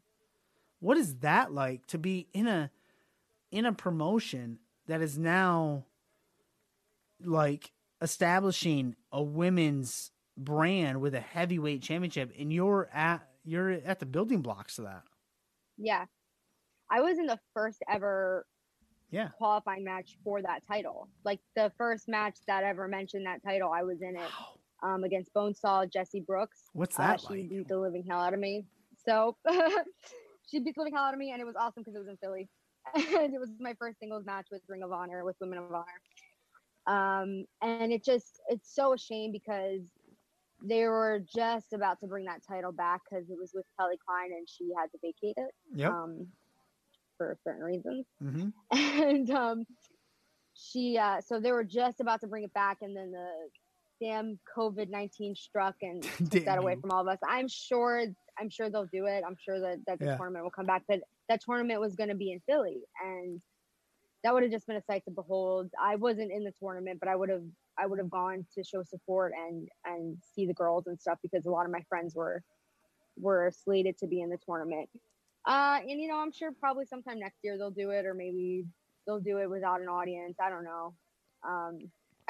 [0.79, 2.71] What is that like to be in a
[3.51, 5.85] in a promotion that is now
[7.23, 14.05] like establishing a women's brand with a heavyweight championship and you're at you're at the
[14.05, 15.03] building blocks of that.
[15.77, 16.05] Yeah.
[16.89, 18.45] I was in the first ever
[19.11, 19.29] Yeah.
[19.37, 21.09] qualifying match for that title.
[21.23, 24.29] Like the first match that ever mentioned that title, I was in it
[24.83, 26.69] um, against Bonesaw Jesse Brooks.
[26.73, 27.49] What's Uh, that she like?
[27.49, 28.65] beat the living hell out of me.
[29.05, 29.37] So
[30.47, 32.07] she beat the living hell out of me, and it was awesome because it was
[32.07, 32.49] in Philly.
[32.95, 36.01] and it was my first singles match with Ring of Honor, with Women of Honor.
[36.87, 39.81] Um, and it just, it's so a shame because
[40.63, 44.31] they were just about to bring that title back because it was with Kelly Klein
[44.31, 45.91] and she had to vacate it Yep.
[45.91, 46.27] um,
[47.17, 49.65] for certain reasons hmm and um,
[50.53, 53.27] she uh, so they were just about to bring it back, and then the
[54.01, 57.19] damn COVID nineteen struck and took that away from all of us.
[57.27, 58.03] I'm sure
[58.39, 59.23] I'm sure they'll do it.
[59.25, 60.17] I'm sure that that the Yeah.
[60.17, 63.41] tournament will come back, but that tournament was going to be in Philly, and
[64.23, 65.69] that would have just been a sight to behold.
[65.81, 67.43] I wasn't in the tournament, but I would have
[67.79, 71.45] I would have gone to show support and and see the girls and stuff because
[71.45, 72.41] a lot of my friends were
[73.17, 74.89] were slated to be in the tournament.
[75.47, 78.63] Uh, and you know, I'm sure probably sometime next year they'll do it, or maybe
[79.05, 80.37] they'll do it without an audience.
[80.39, 80.93] I don't know.
[81.47, 81.79] Um,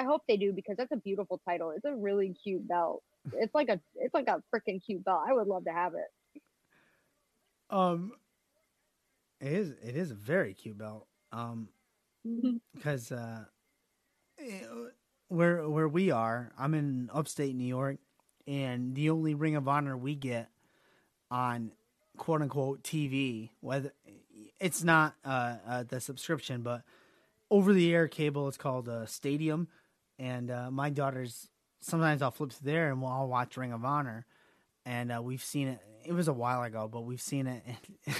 [0.01, 1.71] I hope they do because that's a beautiful title.
[1.75, 3.03] It's a really cute belt.
[3.33, 5.21] It's like a it's like a freaking cute belt.
[5.27, 6.41] I would love to have it.
[7.69, 8.13] Um,
[9.39, 11.05] it is it is a very cute belt.
[11.31, 11.69] Um,
[12.73, 13.45] because uh,
[14.39, 14.61] eh,
[15.27, 17.97] where where we are, I'm in upstate New York,
[18.47, 20.49] and the only Ring of Honor we get
[21.29, 21.73] on
[22.17, 23.93] quote unquote TV, whether
[24.59, 26.81] it's not uh, uh the subscription, but
[27.51, 29.67] over the air cable, it's called uh, Stadium,
[30.21, 33.83] and uh, my daughter's sometimes I'll flip through there and we'll all watch Ring of
[33.83, 34.25] Honor,
[34.85, 35.79] and uh, we've seen it.
[36.05, 37.63] It was a while ago, but we've seen it.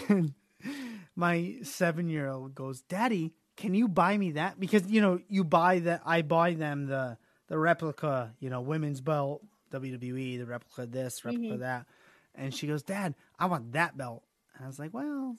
[0.09, 0.33] And,
[1.15, 5.43] my seven year old goes, "Daddy, can you buy me that?" Because you know you
[5.43, 6.01] buy that.
[6.05, 11.57] I buy them the the replica, you know, women's belt, WWE, the replica this, replica
[11.57, 11.85] that,
[12.33, 14.23] and she goes, "Dad, I want that belt."
[14.55, 15.35] And I was like, "Well,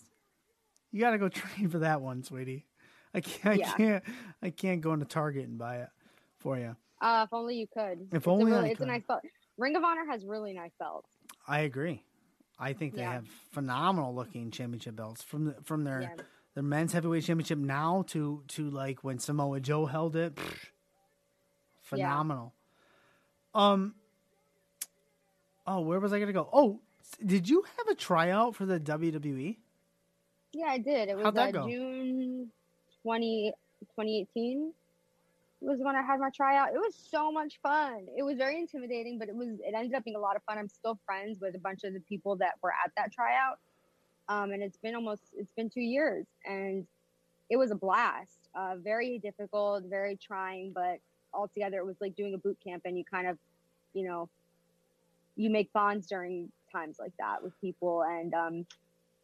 [0.92, 2.66] you got to go train for that one, sweetie.
[3.14, 4.05] I can't, I can't,
[4.42, 5.88] I can't go into Target and buy it
[6.42, 8.07] for you." Uh, if only you could.
[8.11, 8.88] If It's only really, it's could.
[8.88, 9.22] a nice belt.
[9.59, 11.09] Ring of Honor has really nice belts.
[11.48, 12.05] I agree.
[12.59, 13.14] I think they Yeah.
[13.14, 16.14] have phenomenal looking championship belts from the, from their Yeah.
[16.55, 20.35] their men's heavyweight championship now to to like when Samoa Joe held it.
[20.37, 20.70] pfft,
[21.81, 22.55] phenomenal.
[23.55, 23.94] Um.
[25.66, 26.48] Oh, where was I gonna go?
[26.52, 26.81] Oh,
[27.24, 28.78] did you have a tryout for the?
[28.81, 29.59] WWE?
[30.52, 31.09] Yeah, I did.
[31.09, 31.66] It was How'd that uh?
[31.66, 32.50] June
[33.02, 33.52] 20,
[33.96, 34.72] 2018
[35.62, 36.68] was when I had my tryout.
[36.75, 38.07] It was so much fun.
[38.16, 40.59] It was very intimidating, but it was it ended up being a lot of fun.
[40.59, 43.59] I'm still friends with a bunch of the people that were at that tryout.
[44.29, 46.87] Um, and it's been almost it's been two years and
[47.51, 48.48] it was a blast.
[48.55, 50.98] Uh, very difficult, very trying, but
[51.35, 53.38] altogether it was like doing a boot camp and you kind of,
[53.94, 54.29] you know,
[55.37, 58.66] you make bonds during times like that with people and um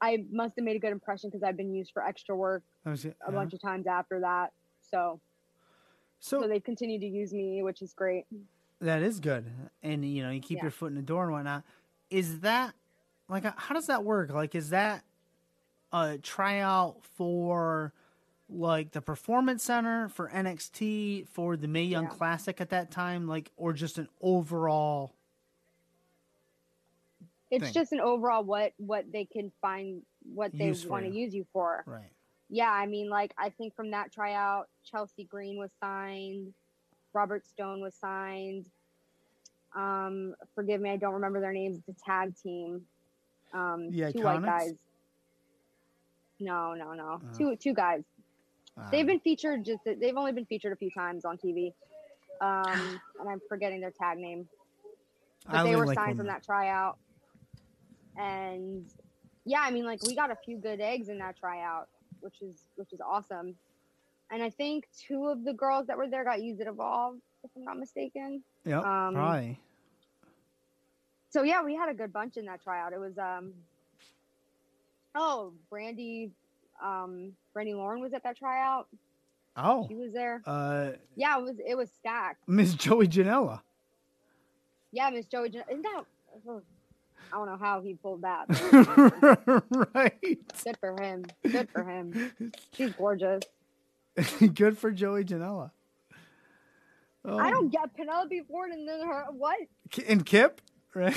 [0.00, 3.04] I must have made a good impression because I've been used for extra work was
[3.26, 4.52] a bunch of times after that.
[4.90, 5.20] So,
[6.20, 8.26] So, so they've continued to use me, which is great.
[8.80, 9.46] that is good,
[9.82, 10.64] and you know you keep Yeah.
[10.64, 11.64] your foot in the door and whatnot.
[12.10, 12.74] Is that
[13.28, 14.30] like uh, how does that work?
[14.32, 15.04] Like, is that
[15.92, 17.92] a tryout for
[18.50, 22.10] like the performance center for NXT for the Mae Young Yeah.
[22.10, 25.12] Classic at that time, like, or just an overall?
[27.50, 27.72] It's Thing.
[27.74, 30.02] just an overall what what they can find
[30.34, 31.82] what they want to use you for.
[31.86, 32.10] Right.
[32.48, 36.52] Yeah, I mean, like I think from that tryout, Chelsea Green was signed,
[37.12, 38.66] Robert Stone was signed.
[39.76, 41.78] Um, forgive me, I don't remember their names.
[41.86, 42.82] It's a tag team.
[43.52, 44.74] Um, The two white guys.
[46.40, 47.20] No, no, no.
[47.22, 47.36] Oh.
[47.36, 48.04] Two two guys.
[48.78, 51.72] Uh, They've been featured just they've only been featured a few times on TV.
[52.40, 54.48] Um, and I'm forgetting their tag name
[55.50, 56.98] but they were like signed from that tryout.
[58.16, 58.84] And
[59.44, 61.88] yeah, I mean, like we got a few good eggs in that tryout,
[62.20, 63.54] which is which is awesome.
[64.30, 67.50] And I think two of the girls that were there got used at Evolve, if
[67.56, 68.42] I'm not mistaken.
[68.66, 69.58] Yep, um, probably.
[71.30, 72.92] So yeah, we had a good bunch in that tryout.
[72.92, 73.52] It was um
[75.14, 76.30] oh, Brandi
[76.82, 78.86] um Brandi Lauren was at that tryout.
[79.56, 80.40] Oh, She was there.
[80.46, 82.46] uh, Yeah, it was it was stacked.
[82.48, 83.60] Miss Joey Janela.
[84.92, 85.48] Yeah, Miss Joey.
[85.50, 86.04] Jan- Isn't that?
[87.32, 88.46] I don't know how he pulled that.
[89.94, 90.38] right.
[90.64, 91.26] Good for him.
[91.42, 92.32] Good for him.
[92.72, 93.42] She's gorgeous.
[94.54, 95.70] Good for Joey Janela.
[97.24, 97.38] Oh.
[97.38, 99.58] I don't get Penelope Ford and then her what?
[99.90, 100.60] Ki- and Kip,
[100.94, 101.16] right?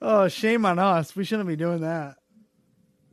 [0.00, 1.14] oh, shame on us.
[1.14, 2.16] We shouldn't be doing that.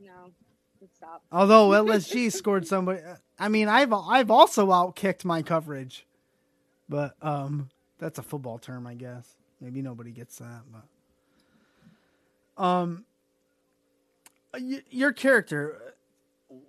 [0.00, 0.32] No,
[0.80, 1.22] let's stop.
[1.30, 3.00] Although LSG scored somebody.
[3.38, 6.06] I mean, I've I've also outkicked my coverage,
[6.88, 9.36] but um, that's a football term, I guess.
[9.60, 13.04] Maybe nobody gets that, but um,
[14.54, 15.94] y- your character,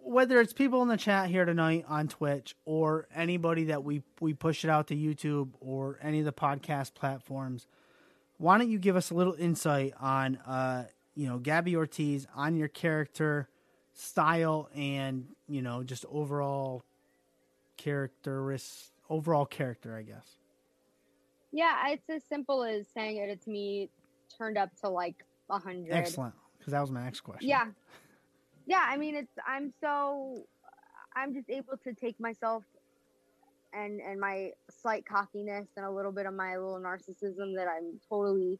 [0.03, 4.33] whether it's people in the chat here tonight on Twitch or anybody that we we
[4.33, 7.65] push it out to YouTube or any of the podcast platforms,
[8.37, 12.55] why don't you give us a little insight on uh, you know, Gabby Ortiz on
[12.55, 13.47] your character
[13.93, 16.83] style and you know just overall
[17.77, 20.37] characteris overall character i guess
[21.51, 23.29] Yeah, it's as simple as saying it.
[23.29, 23.89] It's me
[24.37, 25.15] turned up to like
[25.49, 25.93] a hundred.
[25.93, 27.65] excellent because that was my next question Yeah,
[28.65, 28.85] yeah.
[28.87, 30.43] I mean, it's I'm so
[31.15, 32.63] I'm just able to take myself
[33.73, 37.99] and and my slight cockiness and a little bit of my little narcissism that I'm
[38.07, 38.59] totally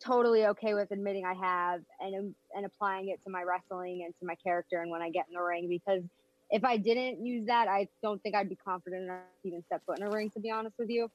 [0.00, 4.26] totally okay with admitting I have and and applying it to my wrestling and to
[4.26, 6.02] my character and when I get in the ring because
[6.50, 9.82] if I didn't use that, I don't think I'd be confident enough to even step
[9.86, 11.10] foot in a ring, to be honest with you.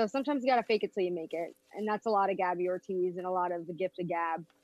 [0.00, 2.38] So sometimes you gotta fake it till you make it, and that's a lot of
[2.38, 4.44] Gabby Ortiz and a lot of the gift of Gab.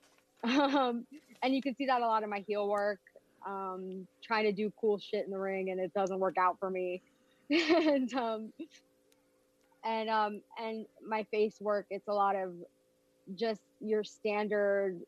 [0.44, 1.06] Um,
[1.42, 3.00] and you can see that a lot in my heel work,
[3.46, 6.70] um, trying to do cool shit in the ring, and it doesn't work out for
[6.70, 7.02] me.
[7.50, 8.52] and um,
[9.84, 12.54] and um, and my face work, it's a lot of
[13.34, 15.00] just your standard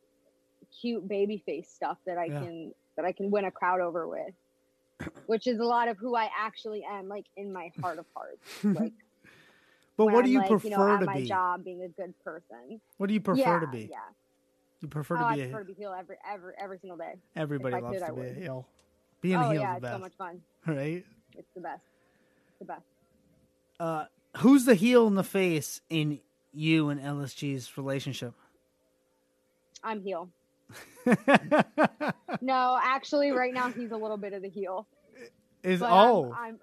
[0.80, 2.40] cute baby face stuff that I Yeah.
[2.40, 4.34] can that I can win a crowd over with.
[5.26, 8.64] Which is a lot of who I actually am, like in my heart of hearts.
[8.64, 8.92] Like
[9.98, 11.88] but what do you like, prefer you know, at to my be job, being a
[11.88, 12.80] good person.
[12.96, 13.98] what do you prefer yeah, to be Yeah.
[14.80, 16.96] you prefer oh, to I be prefer a, to be heel every every every single
[16.96, 17.14] day.
[17.36, 18.66] everybody I loves could, to be a heel
[19.20, 20.40] being oh a heel yeah, is it's the so much fun.
[20.66, 21.04] right
[21.36, 21.82] It's the best.
[22.48, 22.82] It's the best.
[23.80, 24.04] uh
[24.38, 26.20] who's the heel in the face in
[26.52, 28.34] you and lsg's relationship
[29.82, 30.28] I'm heel.
[32.40, 34.86] No, actually, right now he's a little bit of the heel.
[35.62, 36.60] is But oh I'm, I'm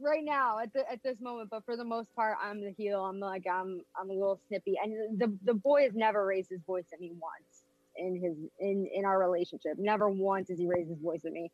[0.00, 3.04] right now at the at this moment, but for the most part, I'm the heel.
[3.04, 6.60] I'm like I'm I'm a little snippy, and the the boy has never raised his
[6.66, 7.64] voice at me once
[7.96, 9.78] in his in in our relationship.
[9.78, 11.50] Never once has he raised his voice at me.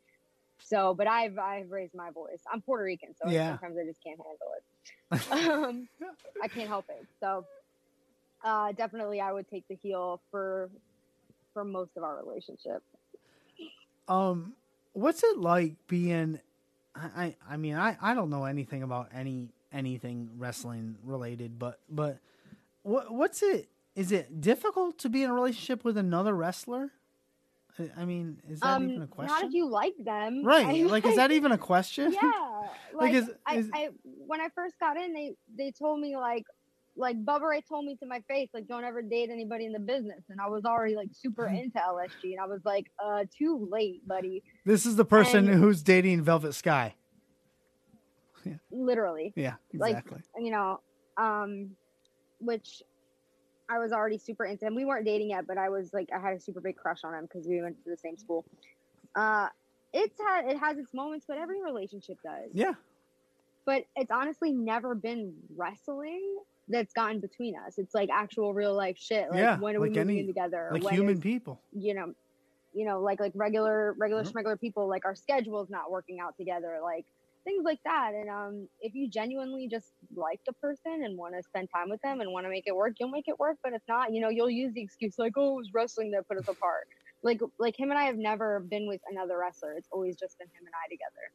[0.63, 2.41] So, but I've I've raised my voice.
[2.53, 3.49] I'm Puerto Rican, so Yeah.
[3.49, 4.63] sometimes I just can't handle it.
[5.51, 5.89] um,
[6.43, 7.07] I can't help it.
[7.21, 7.45] So,
[8.45, 10.71] uh, definitely, I would take the heel for
[11.53, 12.83] for most of our relationship.
[14.09, 14.55] Um,
[14.93, 16.41] what's it like being?
[16.95, 21.79] I, I I mean, I, I don't know anything about any anything wrestling related, but
[21.89, 22.19] but
[22.83, 23.69] what what's it?
[23.95, 26.91] Is it difficult to be in a relationship with another wrestler?
[27.79, 29.35] I, I mean, is that Um, even a question?
[29.35, 30.67] not if you like them, right?
[30.67, 32.13] I like, is that even a question?
[32.13, 32.21] yeah
[32.95, 33.89] Like, like, is- I, is- I
[34.27, 36.45] when i first got in they they told me like
[36.97, 39.79] like Bubba Ray told me to my face like don't ever date anybody in the
[39.79, 40.25] business.
[40.29, 41.57] And i was already like super Mm-hmm.
[41.57, 44.43] into lsg and i was like uh too late buddy.
[44.67, 46.95] This is the person And- who's dating Velvet Sky.
[48.71, 49.33] literally.
[49.37, 50.21] Yeah, Like- exactly.
[50.39, 50.81] you know
[51.19, 51.71] um
[52.41, 52.83] which
[53.69, 56.19] i was already super into him we weren't dating yet but i was like i
[56.19, 58.45] had a super big crush on him because we went to the same school.
[59.15, 59.49] Uh
[59.93, 62.51] it's had it has its moments but every relationship does.
[62.55, 62.73] Yeah,
[63.67, 66.39] but it's honestly never been wrestling
[66.73, 67.79] that's gotten between us.
[67.79, 69.31] It's like actual real life shit.
[69.31, 70.69] Like Yeah, when are we like moving any- in together?
[70.73, 71.61] like When human is- people.
[71.73, 72.15] you know,
[72.75, 74.89] you know, like like regular regular schmegular people.
[74.89, 76.79] Like our schedule's not working out together.
[76.83, 77.05] Like
[77.45, 78.13] things like that.
[78.15, 82.01] And um, if you genuinely just like the person and want to spend time with
[82.03, 83.59] them and want to make it work, you'll make it work.
[83.63, 86.27] But if not, you know, you'll use the excuse like, "Oh, it was wrestling that
[86.29, 86.89] put us apart."
[87.25, 89.75] like like him and I have never been with another wrestler.
[89.75, 91.31] It's always just been him and I together.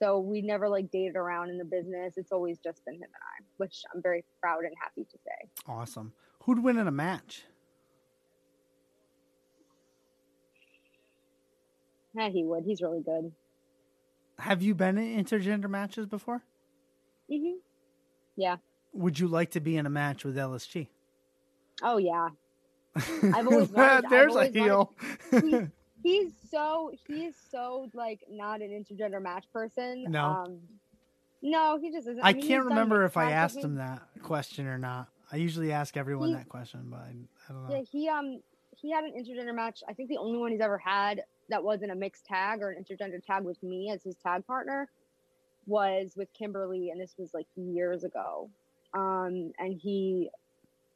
[0.00, 2.14] So we never like dated around in the business.
[2.16, 5.50] It's always just been him and I, which I'm very proud and happy to say.
[5.66, 6.12] Awesome.
[6.44, 7.42] Who'd win in a match?
[12.14, 12.64] Yeah, he would.
[12.64, 13.32] He's really good.
[14.38, 16.42] Have you been in intergender matches before?
[17.30, 17.58] Mm-hmm.
[18.36, 18.56] Yeah.
[18.92, 20.88] Would you like to be in a match with LSG?
[21.82, 22.28] Oh yeah.
[22.96, 24.92] I've always wanted- I've There's always a heel.
[25.30, 25.66] He-
[26.02, 30.04] he's so he's so like not an intergender match person.
[30.08, 30.24] No.
[30.24, 30.60] Um,
[31.42, 32.20] no, he just isn't.
[32.22, 35.08] I mean, can't remember if I asked him that question or not.
[35.30, 37.14] I usually ask everyone He- that question, but I,
[37.48, 37.74] I don't know.
[37.76, 38.40] Yeah, he um
[38.76, 39.82] he had an intergender match.
[39.88, 42.82] I think the only one he's ever had that wasn't a mixed tag or an
[42.82, 44.88] intergender tag with me as his tag partner
[45.66, 48.50] was with Kimberly, and this was like years ago.
[48.94, 50.30] Um, and he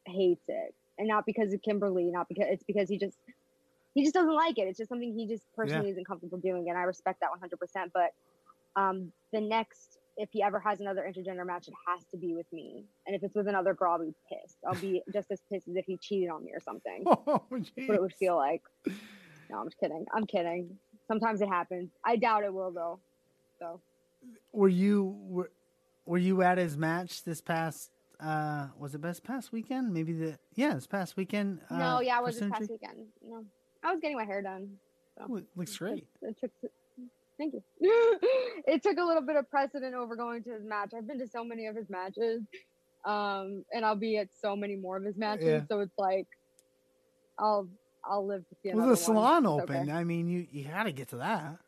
[0.06, 3.16] hates it, and not because of Kimberly, not because it's because he just
[3.94, 4.62] he just doesn't like it.
[4.62, 7.90] It's just something he just personally isn't comfortable doing, and I respect that 100%.
[7.92, 8.12] But
[8.80, 12.50] um, the next, if he ever has another intergender match, it has to be with
[12.52, 12.86] me.
[13.06, 14.56] And if it's with another girl, I'll be pissed.
[14.66, 17.04] I'll be just as pissed as if he cheated on me or something.
[17.06, 18.62] Oh, what it would feel like.
[19.50, 20.06] No, I'm just kidding.
[20.14, 20.78] I'm kidding.
[21.06, 21.90] Sometimes it happens.
[22.04, 23.00] I doubt it will though.
[23.58, 23.80] So
[24.52, 25.50] Were you were,
[26.06, 27.90] were you at his match this past?
[28.18, 29.92] uh Was it this past weekend?
[29.92, 31.60] Maybe the yeah, this past weekend.
[31.68, 33.06] Uh, no, yeah, I for was this past weekend.
[33.22, 33.44] No,
[33.84, 34.70] I was getting my hair done.
[35.20, 36.06] Oh, it looks great.
[36.22, 36.50] It took.
[37.38, 37.62] Thank you.
[38.66, 40.92] it took a little bit of precedent over going to his match.
[40.96, 42.42] I've been to so many of his matches,
[43.04, 45.44] um, and I'll be at so many more of his matches.
[45.44, 45.60] Yeah.
[45.68, 46.26] So it's like,
[47.38, 47.68] I'll
[48.04, 49.60] I'll live to see Well, the salon one.
[49.60, 49.90] It's okay.
[49.90, 51.58] I mean, you you had to get to that,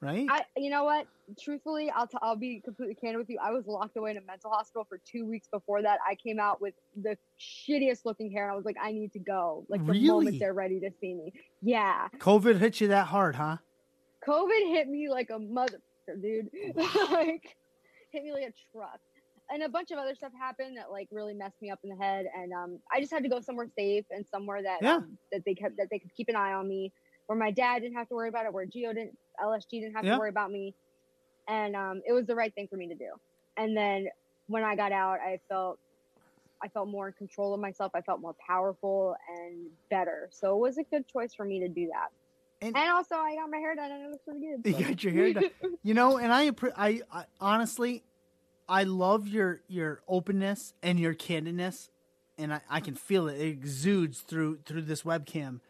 [0.00, 0.26] right?
[0.30, 1.06] I, you know what?
[1.40, 3.38] Truthfully, I'll t- I'll be completely candid with you.
[3.42, 5.98] I was locked away in a mental hospital for two weeks before that.
[6.08, 8.44] I came out with the shittiest looking hair.
[8.44, 9.66] And I was like, I need to go.
[9.68, 10.06] Like the Really?
[10.08, 11.32] moment they're ready to see me.
[11.62, 13.56] Yeah, COVID hit you that hard, huh?
[14.26, 15.80] COVID hit me like a mother,
[16.20, 16.48] dude.
[17.10, 17.56] like
[18.12, 19.00] hit me like a truck.
[19.48, 21.96] And a bunch of other stuff happened that like really messed me up in the
[22.04, 22.26] head.
[22.36, 24.96] And um, I just had to go somewhere safe and somewhere that Yeah.
[24.96, 26.92] um, that they kept that they could keep an eye on me,
[27.26, 30.04] where my dad didn't have to worry about it, where Geo didn't, LSG didn't have
[30.04, 30.12] Yeah.
[30.14, 30.74] to worry about me,
[31.48, 33.10] and um, it was the right thing for me to do.
[33.56, 34.08] And then
[34.48, 35.78] when I got out, I felt
[36.62, 37.92] I felt more in control of myself.
[37.94, 40.28] I felt more powerful and better.
[40.32, 42.08] So it was a good choice for me to do that.
[42.66, 44.66] And- And, also, I got my hair done, and it looks really good.
[44.80, 45.50] You got your hair done.
[45.82, 48.04] You know, and I, I, I honestly,
[48.68, 51.90] I love your your openness and your candidness,
[52.38, 53.38] and I, I can feel it.
[53.38, 55.60] It exudes through through this webcam.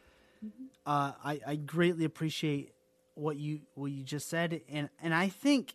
[0.86, 2.72] Uh, I, I greatly appreciate
[3.14, 5.74] what you what you just said, and and I think,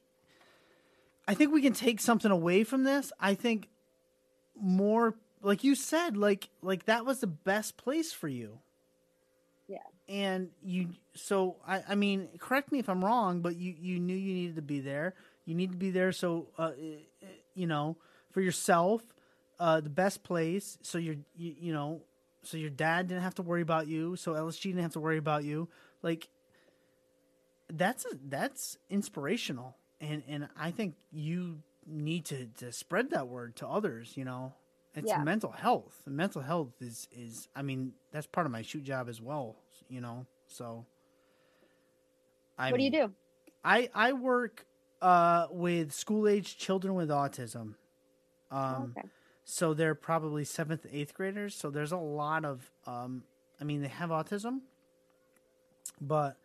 [1.27, 3.11] I think we can take something away from this.
[3.19, 3.67] I think
[4.59, 8.59] more, like you said, like like that was the best place for you
[9.67, 9.79] Yeah.
[10.07, 14.15] and you so I, I mean correct me if i'm wrong but you you knew
[14.15, 15.13] you needed to be there
[15.45, 16.71] you need to be there so uh,
[17.53, 17.97] you know
[18.31, 19.01] for yourself
[19.59, 22.01] uh the best place so your you, you know
[22.43, 25.17] so your dad didn't have to worry about you so lsg didn't have to worry
[25.17, 25.67] about you
[26.01, 26.29] like
[27.73, 33.67] that's that's inspirational and and i think you need to to spread that word to
[33.67, 34.53] others you know
[34.95, 35.23] it's Yeah.
[35.23, 39.21] mental health mental health is is i mean that's part of my shoot job as
[39.21, 39.55] well
[39.89, 40.85] you know so
[42.57, 43.11] I what do you do?
[43.63, 44.65] I I work
[45.01, 47.75] uh, with school age children with autism.
[48.51, 49.07] Um, okay.
[49.53, 51.53] So they're probably seventh, eighth graders.
[51.55, 53.25] So there's a lot of, um,
[53.59, 54.61] I mean, they have autism,
[55.99, 56.37] but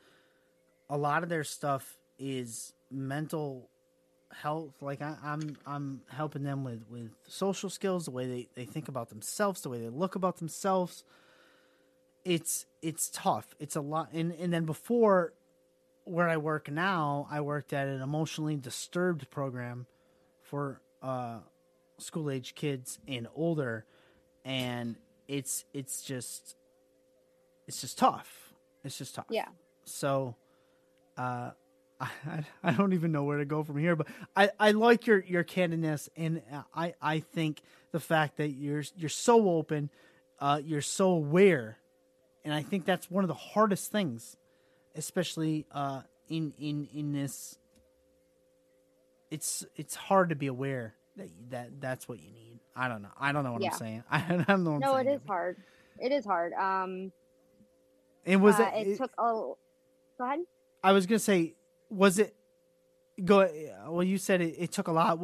[0.90, 3.70] a lot of their stuff is mental
[4.32, 4.72] health.
[4.80, 8.88] Like I, I'm, I'm helping them with with social skills, the way they they think
[8.88, 11.04] about themselves, the way they look about themselves.
[12.24, 13.54] It's it's tough.
[13.61, 15.32] It's a lot, and and then before
[16.02, 19.86] where I work now, I worked at an emotionally disturbed program
[20.42, 21.38] for uh,
[21.99, 23.84] school age kids and older,
[24.44, 24.97] and
[25.28, 26.57] it's it's just
[27.66, 28.53] it's just tough.
[28.84, 29.26] It's just tough.
[29.30, 29.49] Yeah.
[29.84, 30.36] So,
[31.16, 31.51] uh,
[32.01, 35.20] I I don't even know where to go from here, but I, I like your
[35.20, 36.42] your candidness, and
[36.74, 39.90] I I think the fact that you're you're so open,
[40.38, 41.78] uh, you're so aware,
[42.44, 44.36] and I think that's one of the hardest things
[44.97, 47.59] especially uh, in in in this.
[49.30, 52.61] It's it's hard to be aware that that that's what you need.
[52.75, 53.09] I don't know.
[53.19, 53.71] I don't know what Yeah.
[53.73, 54.05] I'm saying.
[54.11, 54.73] I don't know.
[54.73, 55.17] What No, I'm it saying.
[55.17, 55.57] is hard.
[55.99, 56.53] It is hard.
[56.53, 57.12] Um,
[58.25, 59.23] And was uh, it, it, took a.
[59.23, 59.57] Go
[60.21, 60.41] ahead.
[60.83, 61.55] I was gonna say,
[61.89, 62.35] was it?
[63.25, 63.49] Go.
[63.89, 65.19] Well, you said it, it took a lot.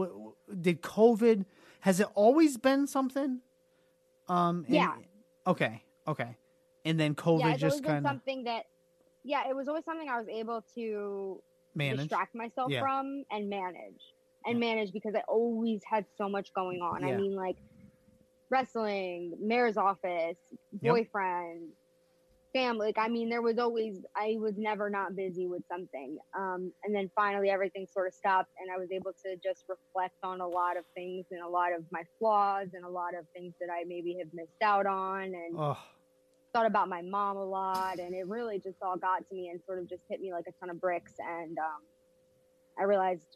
[0.61, 1.45] Did COVID?
[1.80, 3.40] Has it always been something?
[4.28, 4.64] Um.
[4.66, 4.95] and- Yeah.
[5.47, 5.82] Okay.
[6.09, 6.36] Okay.
[6.84, 8.64] and then COVID yeah, just kind of something that.
[9.24, 11.40] Yeah, it was always something I was able to
[11.76, 12.01] managed.
[12.09, 12.80] distract myself Yeah.
[12.80, 14.03] from and manage
[14.47, 17.05] and manage because I always had so much going on.
[17.05, 17.57] I mean, like
[18.51, 20.38] wrestling, mayor's office,
[20.80, 20.93] Yep.
[20.93, 21.70] boyfriend,
[22.53, 22.86] family.
[22.88, 26.18] Like, I mean, there was always I was never not busy with something.
[26.36, 30.16] Um, and then finally, everything sort of stopped, and I was able to just reflect
[30.22, 33.26] on a lot of things and a lot of my flaws and a lot of
[33.34, 35.78] things that I maybe have missed out on and Oh,
[36.53, 39.61] thought about my mom a lot and it really just all got to me and
[39.64, 41.80] sort of just hit me like a ton of bricks and um,
[42.78, 43.26] i realized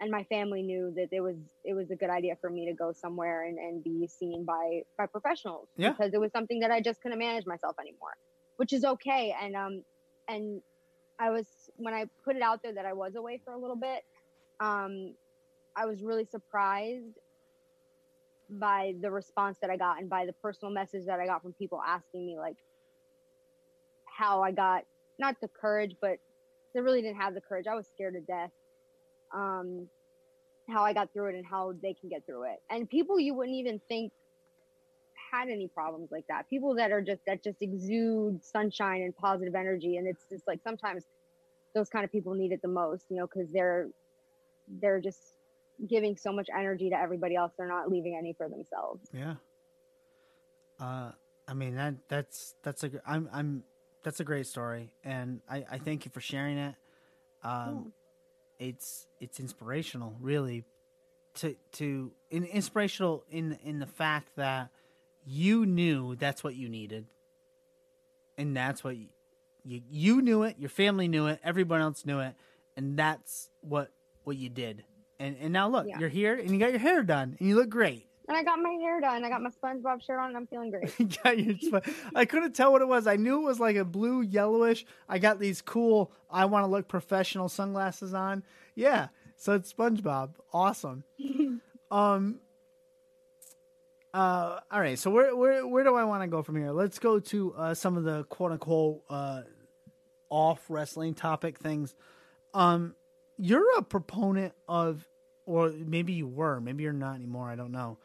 [0.00, 2.74] and my family knew that it was it was a good idea for me to
[2.74, 5.90] go somewhere and, and be seen by by professionals Yeah.
[5.92, 8.16] because it was something that i just couldn't manage myself anymore
[8.56, 9.82] which is okay and um
[10.28, 10.62] and
[11.18, 11.46] i was
[11.76, 14.02] when i put it out there that i was away for a little bit
[14.60, 15.14] um
[15.76, 17.18] i was really surprised
[18.50, 21.52] by the response that I got and by the personal message that I got from
[21.52, 22.56] people asking me like
[24.06, 24.82] how I got
[25.18, 26.18] not the courage, but
[26.74, 27.66] I really didn't have the courage.
[27.70, 28.50] I was scared to death.
[29.32, 29.88] Um,
[30.68, 32.62] how I got through it and how they can get through it.
[32.70, 34.12] And people you wouldn't even think
[35.30, 36.48] had any problems like that.
[36.48, 39.96] People that are just that just exude sunshine and positive energy.
[39.96, 41.04] And it's just like sometimes
[41.74, 43.88] those kind of people need it the most, you know, because they're
[44.80, 45.20] they're just
[45.88, 47.52] giving so much energy to everybody else.
[47.56, 49.08] They're not leaving any for themselves.
[49.12, 49.34] yeah.
[50.78, 51.12] Uh,
[51.46, 53.64] I mean that that's that's a I'm I'm
[54.02, 56.74] that's a great story, and I I thank you for sharing it.
[57.42, 57.92] Um,
[58.60, 60.62] it's it's inspirational, really,
[61.36, 64.70] to to in, inspirational in in the fact that
[65.26, 67.06] you knew that's what you needed,
[68.38, 69.06] and that's what you,
[69.64, 72.34] you you knew it, your family knew it, everyone else knew it,
[72.76, 73.90] and that's what
[74.24, 74.84] what you did.
[75.18, 75.98] And and now look, Yeah.
[75.98, 78.06] you're here, and you got your hair done, and you look great.
[78.30, 79.24] And I got my hair done.
[79.24, 80.94] I got my SpongeBob shirt on, and I'm feeling great.
[81.00, 81.82] You got your sp-
[82.14, 83.08] I couldn't tell what it was.
[83.08, 84.86] I knew it was like a blue yellowish.
[85.08, 88.44] I got these cool I want to look professional sunglasses on.
[88.76, 89.08] Yeah.
[89.34, 90.34] So it's SpongeBob.
[90.52, 91.02] Awesome.
[91.90, 92.38] um
[94.14, 94.96] uh all right.
[94.96, 96.70] So where where where do I want to go from here?
[96.70, 99.42] Let's go to uh some of the quote unquote uh
[100.28, 101.96] off wrestling topic things.
[102.54, 102.94] Um
[103.38, 105.04] you're a proponent of
[105.46, 107.98] or maybe you were, maybe you're not anymore, I don't know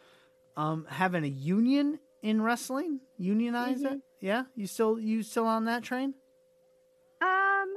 [0.58, 3.02] um having a union in wrestling?
[3.18, 4.00] Unionize it?
[4.20, 4.44] Yeah?
[4.56, 6.16] You still you still on that train?
[7.22, 7.74] Um,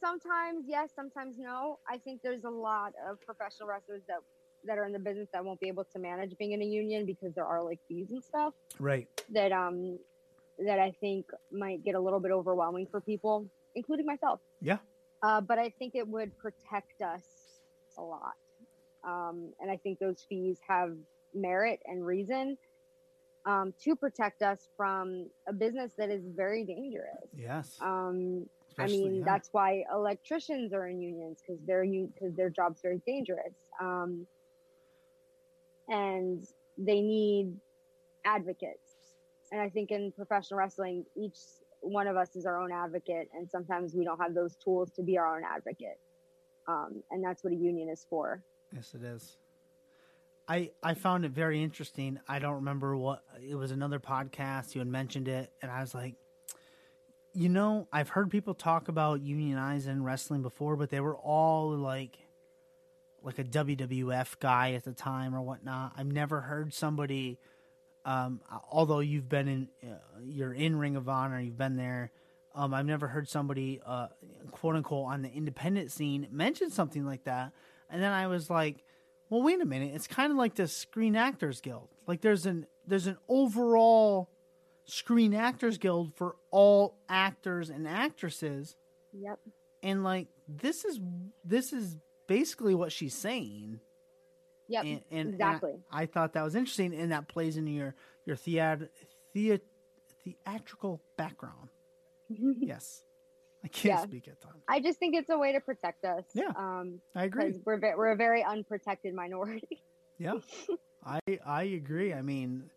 [0.00, 1.78] sometimes yes, sometimes no.
[1.88, 4.18] I think there's a lot of professional wrestlers that
[4.64, 7.06] that are in the business that won't be able to manage being in a union
[7.06, 9.06] because there are like fees and stuff right.
[9.30, 9.98] that um
[10.58, 14.40] that I think might get a little bit overwhelming for people, including myself.
[14.60, 14.78] yeah.
[15.20, 17.24] Uh, but I think it would protect us
[17.96, 18.34] a lot.
[19.02, 20.96] Um, and I think those fees have
[21.40, 22.56] merit and reason
[23.46, 27.28] um, to protect us from a business that is very dangerous.
[27.34, 28.46] yes Um,
[28.80, 29.24] I mean, yeah.
[29.24, 33.54] that's why electricians are in unions because they're because their job's very dangerous.
[33.80, 34.26] Um,
[35.88, 37.56] and they need
[38.24, 38.94] advocates.
[39.50, 41.38] And I think in professional wrestling, each
[41.80, 45.02] one of us is our own advocate, and sometimes we don't have those tools to
[45.02, 45.98] be our own advocate.
[46.68, 48.42] Um, and that's what a union is for.
[48.74, 49.38] yes it is
[50.48, 54.80] i i found it very interesting i don't remember what it was another podcast you
[54.80, 56.14] had mentioned it and i was like
[57.34, 62.18] you know i've heard people talk about unionizing wrestling before but they were all like
[63.22, 65.92] like a WWF guy at the time or whatnot.
[65.96, 67.38] I've never heard somebody,
[68.04, 68.40] um,
[68.70, 72.12] although you've been in, uh, you're in Ring of Honor, you've been there.
[72.54, 74.08] Um, I've never heard somebody, uh,
[74.50, 77.52] quote unquote, on the independent scene mention something like that.
[77.90, 78.84] And then I was like,
[79.30, 79.92] well, wait a minute.
[79.94, 81.88] It's kind of like the Screen Actors Guild.
[82.06, 84.30] Like there's an there's an overall
[84.84, 88.76] Screen Actors Guild for all actors and actresses
[89.12, 89.38] Yep.
[89.82, 90.98] and like this is
[91.44, 93.80] this is basically what she's saying
[94.68, 94.84] Yep.
[94.84, 95.72] and, and, and exactly.
[95.90, 97.94] I, I thought that was interesting and that plays into your
[98.26, 98.90] your theat,
[99.34, 99.60] thea,
[100.24, 101.68] theatrical background
[102.28, 103.04] yes
[103.64, 104.02] i can't Yeah.
[104.02, 106.24] speak at times I just think it's a way to protect us.
[106.34, 106.52] Yeah.
[106.56, 109.82] Um, i agree we're ve- we're a very unprotected minority.
[110.18, 110.34] yeah
[111.04, 112.70] i i agree i mean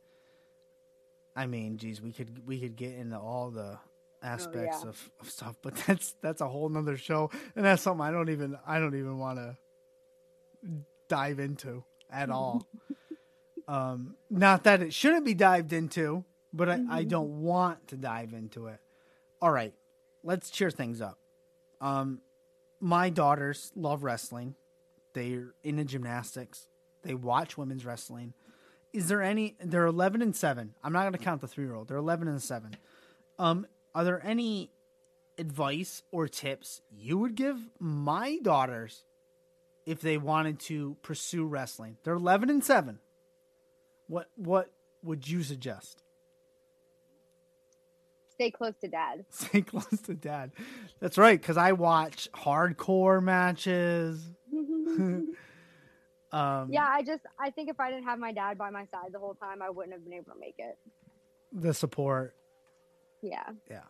[1.35, 3.77] i mean geez we could we could get into all the
[4.23, 4.89] aspects Oh, yeah.
[4.89, 8.29] of, of stuff but that's that's a whole nother show and that's something i don't
[8.29, 9.57] even i don't even want to
[11.07, 12.67] dive into at all
[13.67, 16.23] um not that it shouldn't be dived into
[16.53, 18.79] but I, I don't want to dive into it
[19.41, 19.73] all right
[20.23, 21.17] let's cheer things up
[21.79, 22.21] um
[22.79, 24.55] my daughters love wrestling
[25.13, 26.67] they're into gymnastics
[27.03, 28.33] they watch women's wrestling
[28.93, 29.55] is there any?
[29.63, 30.73] They're eleven and seven.
[30.83, 31.87] I'm not going to count the three year old.
[31.87, 32.75] They're eleven and seven.
[33.39, 33.65] Um,
[33.95, 34.71] are there any
[35.37, 39.03] advice or tips you would give my daughters
[39.85, 41.97] if they wanted to pursue wrestling?
[42.03, 42.99] They're eleven and seven.
[44.07, 44.71] What what
[45.03, 46.03] would you suggest?
[48.41, 49.23] Stay close to dad.
[49.29, 50.51] Stay close to dad.
[50.99, 54.31] That's right, because I watch hardcore matches.
[54.51, 55.35] um,
[56.31, 59.19] yeah, I just I think if I didn't have my dad by my side the
[59.19, 60.75] whole time, I wouldn't have been able to make it.
[61.53, 62.33] the support.
[63.21, 63.81] Yeah, Yeah.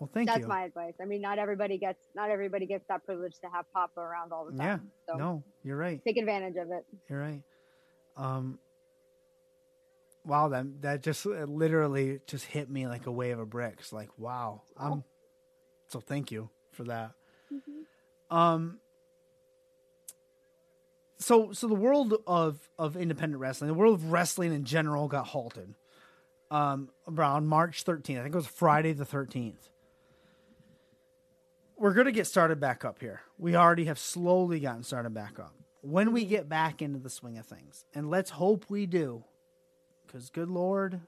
[0.00, 0.42] Well, thank that's you.
[0.44, 0.94] That's my advice.
[1.00, 4.46] I mean, not everybody gets not everybody gets that privilege to have Papa around all
[4.46, 4.76] the yeah.
[4.76, 4.90] time.
[5.06, 6.02] So No, you're right.
[6.04, 6.86] take advantage of it.
[7.08, 7.42] You're right.
[8.16, 8.58] Um.
[10.26, 13.92] Wow, that that just it literally just hit me like a wave of bricks.
[13.92, 14.62] Like, wow.
[14.76, 15.04] Um.
[15.88, 17.12] So thank you for that.
[18.30, 18.80] Um.
[21.18, 25.28] So so the world of of independent wrestling, the world of wrestling in general, got
[25.28, 25.74] halted.
[26.48, 28.20] Um, around March 13th.
[28.20, 29.68] I think it was Friday the 13th.
[31.76, 33.22] We're going to get started back up here.
[33.36, 35.54] We already have slowly gotten started back up.
[35.80, 39.24] When we get back into the swing of things, and let's hope we do,
[40.06, 41.00] because good Lord,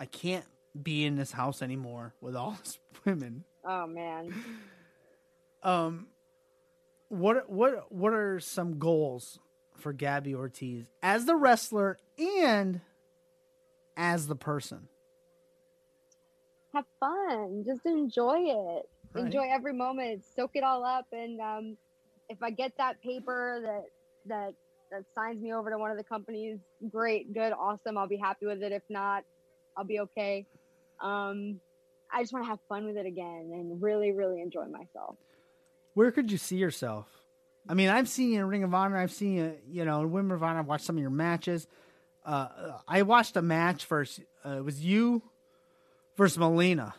[0.00, 0.44] I can't
[0.80, 3.44] be in this house anymore with all these women.
[3.64, 4.34] Oh man,
[5.62, 6.08] Um,
[7.08, 9.38] what what what are some goals
[9.78, 12.80] for Gabby Ortiz as the wrestler and
[13.96, 14.88] as the person?
[16.74, 17.62] have fun.
[17.64, 18.82] Just enjoy it.
[19.14, 19.26] Right.
[19.26, 20.24] Enjoy every moment.
[20.34, 21.06] Soak it all up.
[21.12, 21.76] And um,
[22.28, 23.84] if I get that paper that
[24.26, 24.54] that
[24.94, 26.58] that signs me over to one of the companies,
[26.90, 27.98] great, good, awesome.
[27.98, 28.70] I'll be happy with it.
[28.70, 29.24] If not,
[29.76, 30.46] I'll be okay.
[31.00, 31.60] Um,
[32.12, 35.16] I just want to have fun with it again and really, really enjoy myself.
[35.94, 37.08] Where could you see yourself?
[37.68, 38.96] I mean, I've seen you in Ring of Honor.
[38.96, 40.60] I've seen you, you know, in Women of Honor.
[40.60, 41.66] I've watched some of your matches.
[42.24, 42.48] Uh,
[42.86, 44.20] I watched a match first.
[44.44, 45.22] Uh, it was you
[46.16, 46.94] versus Melina,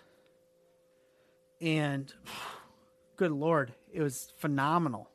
[1.62, 2.14] and
[3.16, 5.10] good lord, it was phenomenal.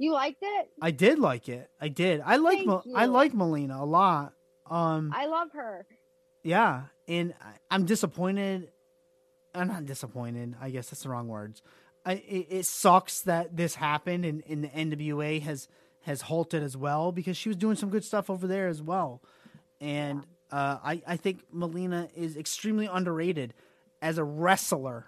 [0.00, 0.68] You liked it?
[0.80, 1.68] I did like it.
[1.78, 2.22] I did.
[2.24, 4.32] I like Mel- I like Melina a lot.
[4.70, 5.84] Um, I love her.
[6.42, 8.70] yeah, and I- I'm disappointed.
[9.54, 10.54] I'm not disappointed.
[10.60, 11.60] I guess that's the wrong words.
[12.06, 15.68] I, it, it sucks that this happened, and, and the NWA has
[16.04, 19.20] has halted as well because she was doing some good stuff over there as well.
[19.82, 23.52] And uh, I I think Melina is extremely underrated
[24.00, 25.06] as a wrestler.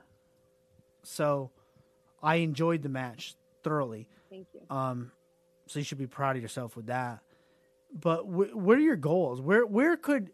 [1.02, 1.50] So
[2.22, 4.08] I enjoyed the match thoroughly.
[4.32, 4.60] Thank you.
[4.74, 5.12] Um,
[5.66, 7.20] so you should be proud of yourself with that.
[7.92, 9.42] But wh- what are your goals?
[9.42, 10.30] Where where could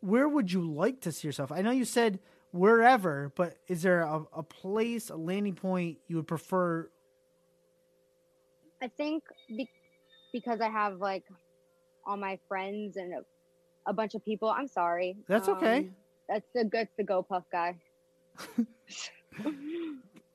[0.00, 1.50] where would you like to see yourself?
[1.50, 2.20] I know you said
[2.52, 6.88] wherever, but is there a, a place, a landing point you would prefer?
[8.80, 9.68] I think be-
[10.32, 11.24] because I have like
[12.06, 14.48] all my friends and a, a bunch of people.
[14.48, 15.16] I'm sorry.
[15.26, 15.78] That's okay.
[15.78, 15.94] Um,
[16.28, 17.76] That's the that's the Go Puff guy.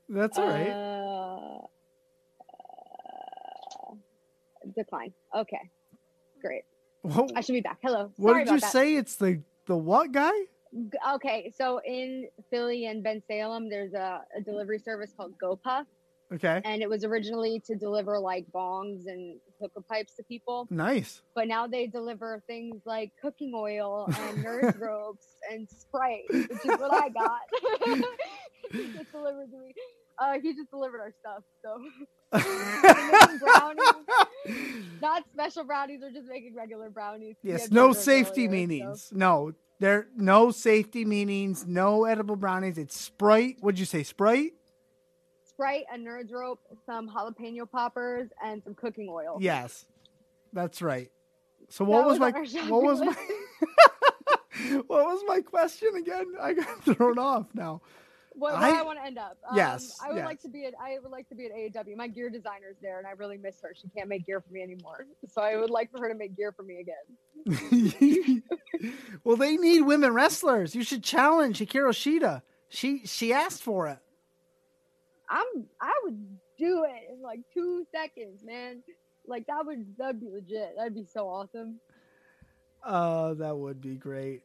[0.09, 0.69] That's all right.
[0.69, 1.65] Uh, uh,
[4.75, 5.13] decline.
[5.35, 5.69] Okay.
[6.41, 6.63] Great.
[7.03, 7.79] Wha- I should be back.
[7.83, 8.11] Hello.
[8.17, 8.71] what Sorry did you that.
[8.71, 8.95] say?
[8.95, 10.31] It's the the what guy?
[11.13, 15.85] Okay, so in Philly and Bensalem, there's a, a delivery service called GoPuff,
[16.33, 20.67] Okay, and it was originally to deliver like bongs and hookah pipes to people.
[20.69, 21.21] nice.
[21.33, 26.65] but now they deliver things like cooking oil and nurse ropes and Sprite, which is
[26.65, 27.39] what I got.
[28.73, 29.73] just delivered to me.
[30.17, 31.81] Uh, he just delivered our stuff, so
[33.39, 34.85] brownies.
[35.01, 35.99] not special brownies.
[36.01, 37.35] We're just making regular brownies.
[37.43, 39.09] Yes, no safety earlier, so- meanings.
[39.13, 41.65] No, there no safety meanings.
[41.67, 42.77] No edible brownies.
[42.77, 43.57] It's Sprite.
[43.59, 44.03] What'd you say?
[44.03, 44.53] Sprite?
[45.43, 49.37] Sprite, a nerds rope, some jalapeno poppers, and some cooking oil.
[49.39, 49.85] Yes,
[50.53, 51.09] that's right.
[51.69, 53.19] So what was, was my on our shopping what was list.
[53.19, 56.33] my what was my question again?
[56.41, 57.81] I got thrown off now.
[58.37, 59.37] What, where I- I, want to end up.
[59.49, 60.25] Um, Yes, I would yes.
[60.25, 61.95] like to be at I would like to be at AEW.
[61.95, 63.73] My gear designer's there, and I really miss her.
[63.73, 66.35] She can't make gear for me anymore, so I would like for her to make
[66.35, 68.43] gear for me again.
[69.23, 70.75] well, they need women wrestlers.
[70.75, 72.41] You should challenge Hikaru Shida.
[72.69, 73.99] She she asked for it.
[75.29, 75.45] I'm
[75.79, 78.83] I would do it in like two seconds, man.
[79.27, 80.75] Like that would that'd be legit.
[80.77, 81.79] That'd be so awesome.
[82.83, 84.41] Uh, that would be great.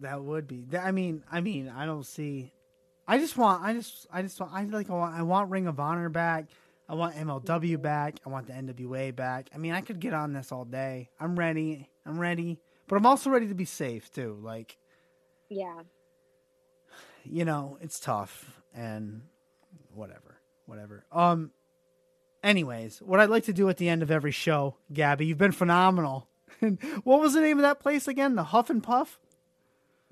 [0.00, 0.64] That would be.
[0.78, 2.52] I mean, I mean, I don't see.
[3.10, 3.64] I just want.
[3.64, 4.06] I just.
[4.12, 4.52] I just want.
[4.54, 4.88] I like.
[4.88, 6.46] I want, I want Ring of Honor back.
[6.88, 8.16] I want MLW back.
[8.24, 9.50] I want the NWA back.
[9.52, 11.10] I mean, I could get on this all day.
[11.18, 11.88] I'm ready.
[12.06, 12.60] I'm ready.
[12.86, 14.38] But I'm also ready to be safe too.
[14.40, 14.76] Like,
[15.48, 15.80] Yeah.
[17.24, 19.22] you know, it's tough and
[19.92, 20.36] whatever,
[20.66, 21.04] whatever.
[21.10, 21.50] Um.
[22.44, 25.52] Anyways, what I'd like to do at the end of every show, Gabby, you've been
[25.52, 26.28] phenomenal.
[27.04, 28.34] What was the name of that place again?
[28.36, 29.18] The Huff and Puff?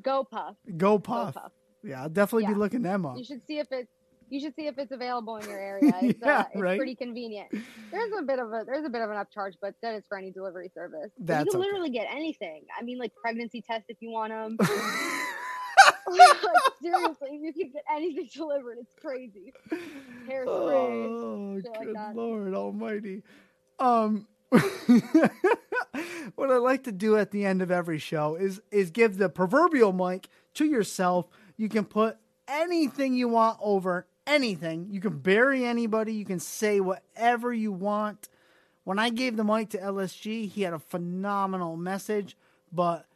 [0.03, 0.57] Go Puff.
[0.67, 1.37] Go Go Puff.
[1.83, 3.17] Yeah, I'll definitely be looking them up.
[3.17, 3.91] You should see if it's
[4.31, 5.93] you should see if it's available in your area.
[6.03, 6.79] It's, Yeah, uh, it's right.
[6.79, 7.49] pretty convenient.
[7.91, 10.19] There's a bit of a there's a bit of an upcharge, but that is for
[10.19, 11.11] any delivery service.
[11.19, 11.69] That's you can okay.
[11.69, 12.65] literally get anything.
[12.79, 14.57] I mean, like pregnancy tests if you want them.
[16.09, 16.37] like,
[16.83, 18.79] seriously, you can get anything delivered.
[18.81, 19.53] It's crazy.
[20.29, 20.47] Hairspray.
[20.47, 22.17] Oh, shit like good.
[22.17, 23.23] Lord Almighty.
[23.79, 24.27] Um,
[26.35, 29.29] what I like to do at the end of every show is is give the
[29.29, 31.29] proverbial mic to yourself.
[31.59, 34.87] You can put anything you want over anything.
[34.91, 36.15] You can bury anybody.
[36.15, 38.29] You can say whatever you want.
[38.85, 42.39] When I gave the mic to LSG, he had a phenomenal message,
[42.73, 43.07] but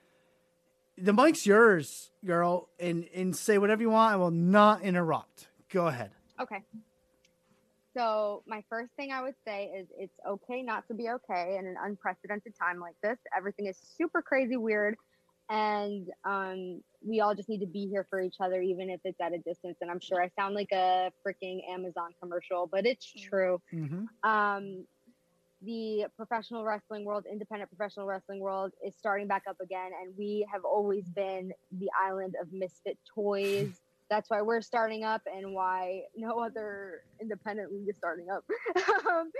[0.98, 4.12] the mic's yours, girl, and and say whatever you want.
[4.12, 5.48] I will not interrupt.
[5.70, 6.10] Go ahead.
[6.40, 6.62] Okay.
[7.96, 11.66] So my first thing I would say is it's okay not to be okay in
[11.66, 13.18] an unprecedented time like this.
[13.36, 14.96] Everything is super crazy weird,
[15.48, 19.20] and um, we all just need to be here for each other, even if it's
[19.20, 19.78] at a distance.
[19.80, 23.60] And I'm sure I sound like a freaking Amazon commercial, but it's true.
[23.72, 24.28] Mm-hmm.
[24.28, 24.84] Um,
[25.64, 30.46] the professional wrestling world, independent professional wrestling world, is starting back up again, and we
[30.52, 33.80] have always been the island of misfit toys.
[34.10, 38.44] That's why we're starting up, and why no other independent league is starting up.
[39.10, 39.30] um,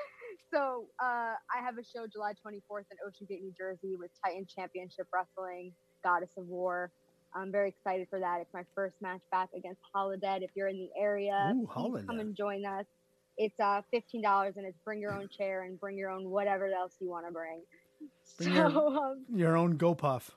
[0.52, 4.46] so uh, I have a show July 24th in Ocean Gate, New Jersey, with Titan
[4.46, 5.72] Championship Wrestling,
[6.04, 6.90] Goddess of War.
[7.34, 8.40] I'm very excited for that.
[8.40, 10.42] It's my first match back against Holidead.
[10.42, 12.86] If you're in the area, Ooh, come and join us.
[13.38, 16.66] It's uh fifteen dollars, and it's bring your own chair and bring your own whatever
[16.72, 17.62] else you want to bring.
[18.38, 18.66] Bring so your-
[19.04, 20.30] um, Your own Go Puff.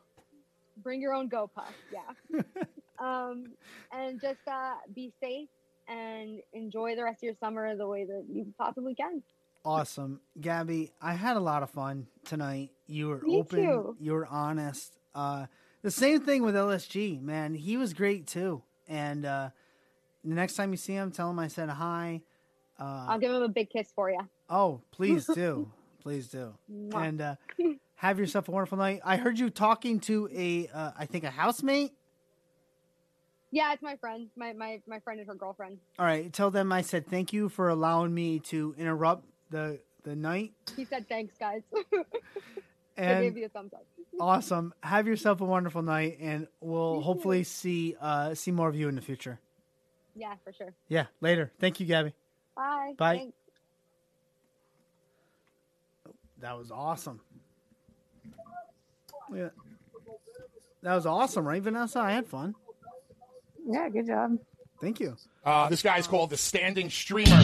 [0.83, 2.41] bring your own go puff, yeah.
[2.99, 3.45] um,
[3.93, 5.47] and just uh, be safe
[5.87, 9.21] and enjoy the rest of your summer the way that you possibly can.
[9.63, 10.19] Awesome.
[10.39, 12.69] Gabby, I had a lot of fun tonight.
[12.87, 13.95] You were Me open, too.
[13.99, 14.95] you were honest.
[15.15, 15.45] Uh,
[15.85, 17.53] the same thing with LSG, man.
[17.53, 18.63] He was great too.
[18.87, 19.51] And uh,
[20.23, 22.23] the next time you see him, tell him I said hi.
[22.79, 24.19] Uh, I'll give him a big kiss for you.
[24.49, 25.71] oh, please do.
[26.01, 26.55] please do.
[26.91, 27.35] And uh,
[27.97, 29.01] have yourself a wonderful night.
[29.05, 31.91] I heard you talking to a, uh, I think, a housemate.
[33.51, 35.77] Yeah, it's my friend, my my my friend and her girlfriend.
[35.99, 36.33] All right.
[36.33, 40.51] Tell them I said thank you for allowing me to interrupt the the night.
[40.75, 41.61] He said thanks, guys.
[42.97, 43.85] I And gave you a thumbs up.
[44.17, 44.73] Awesome.
[44.81, 47.43] Have yourself a wonderful night, and we'll You hopefully too.
[47.43, 49.39] see uh, see more of you in the future.
[50.15, 50.73] Yeah, for sure.
[50.87, 51.51] Yeah, later.
[51.59, 52.13] Thank you, Gabby.
[52.55, 52.93] Bye.
[52.97, 53.15] Bye.
[53.17, 53.37] Thanks.
[56.39, 57.19] That was awesome.
[59.33, 59.49] Yeah,
[60.83, 61.99] that was awesome, right, Vanessa?
[61.99, 62.55] I had fun.
[63.67, 64.37] Yeah, good job.
[64.79, 65.17] Thank you.
[65.43, 67.41] Uh, this guy's called the Standing Streamer.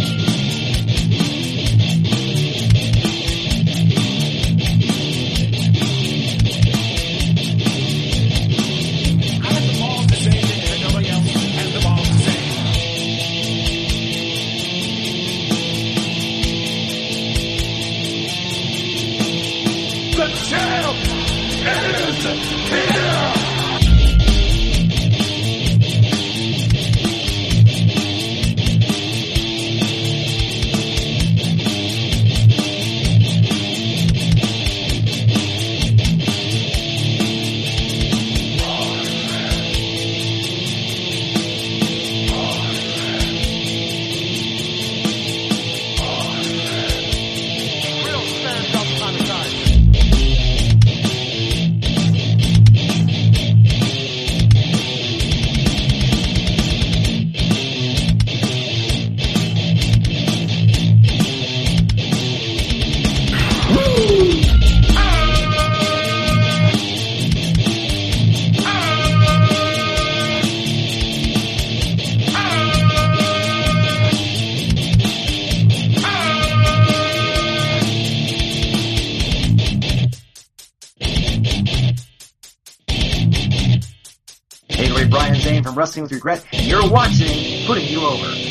[86.00, 88.51] With Regret, you're watching Putting You Over.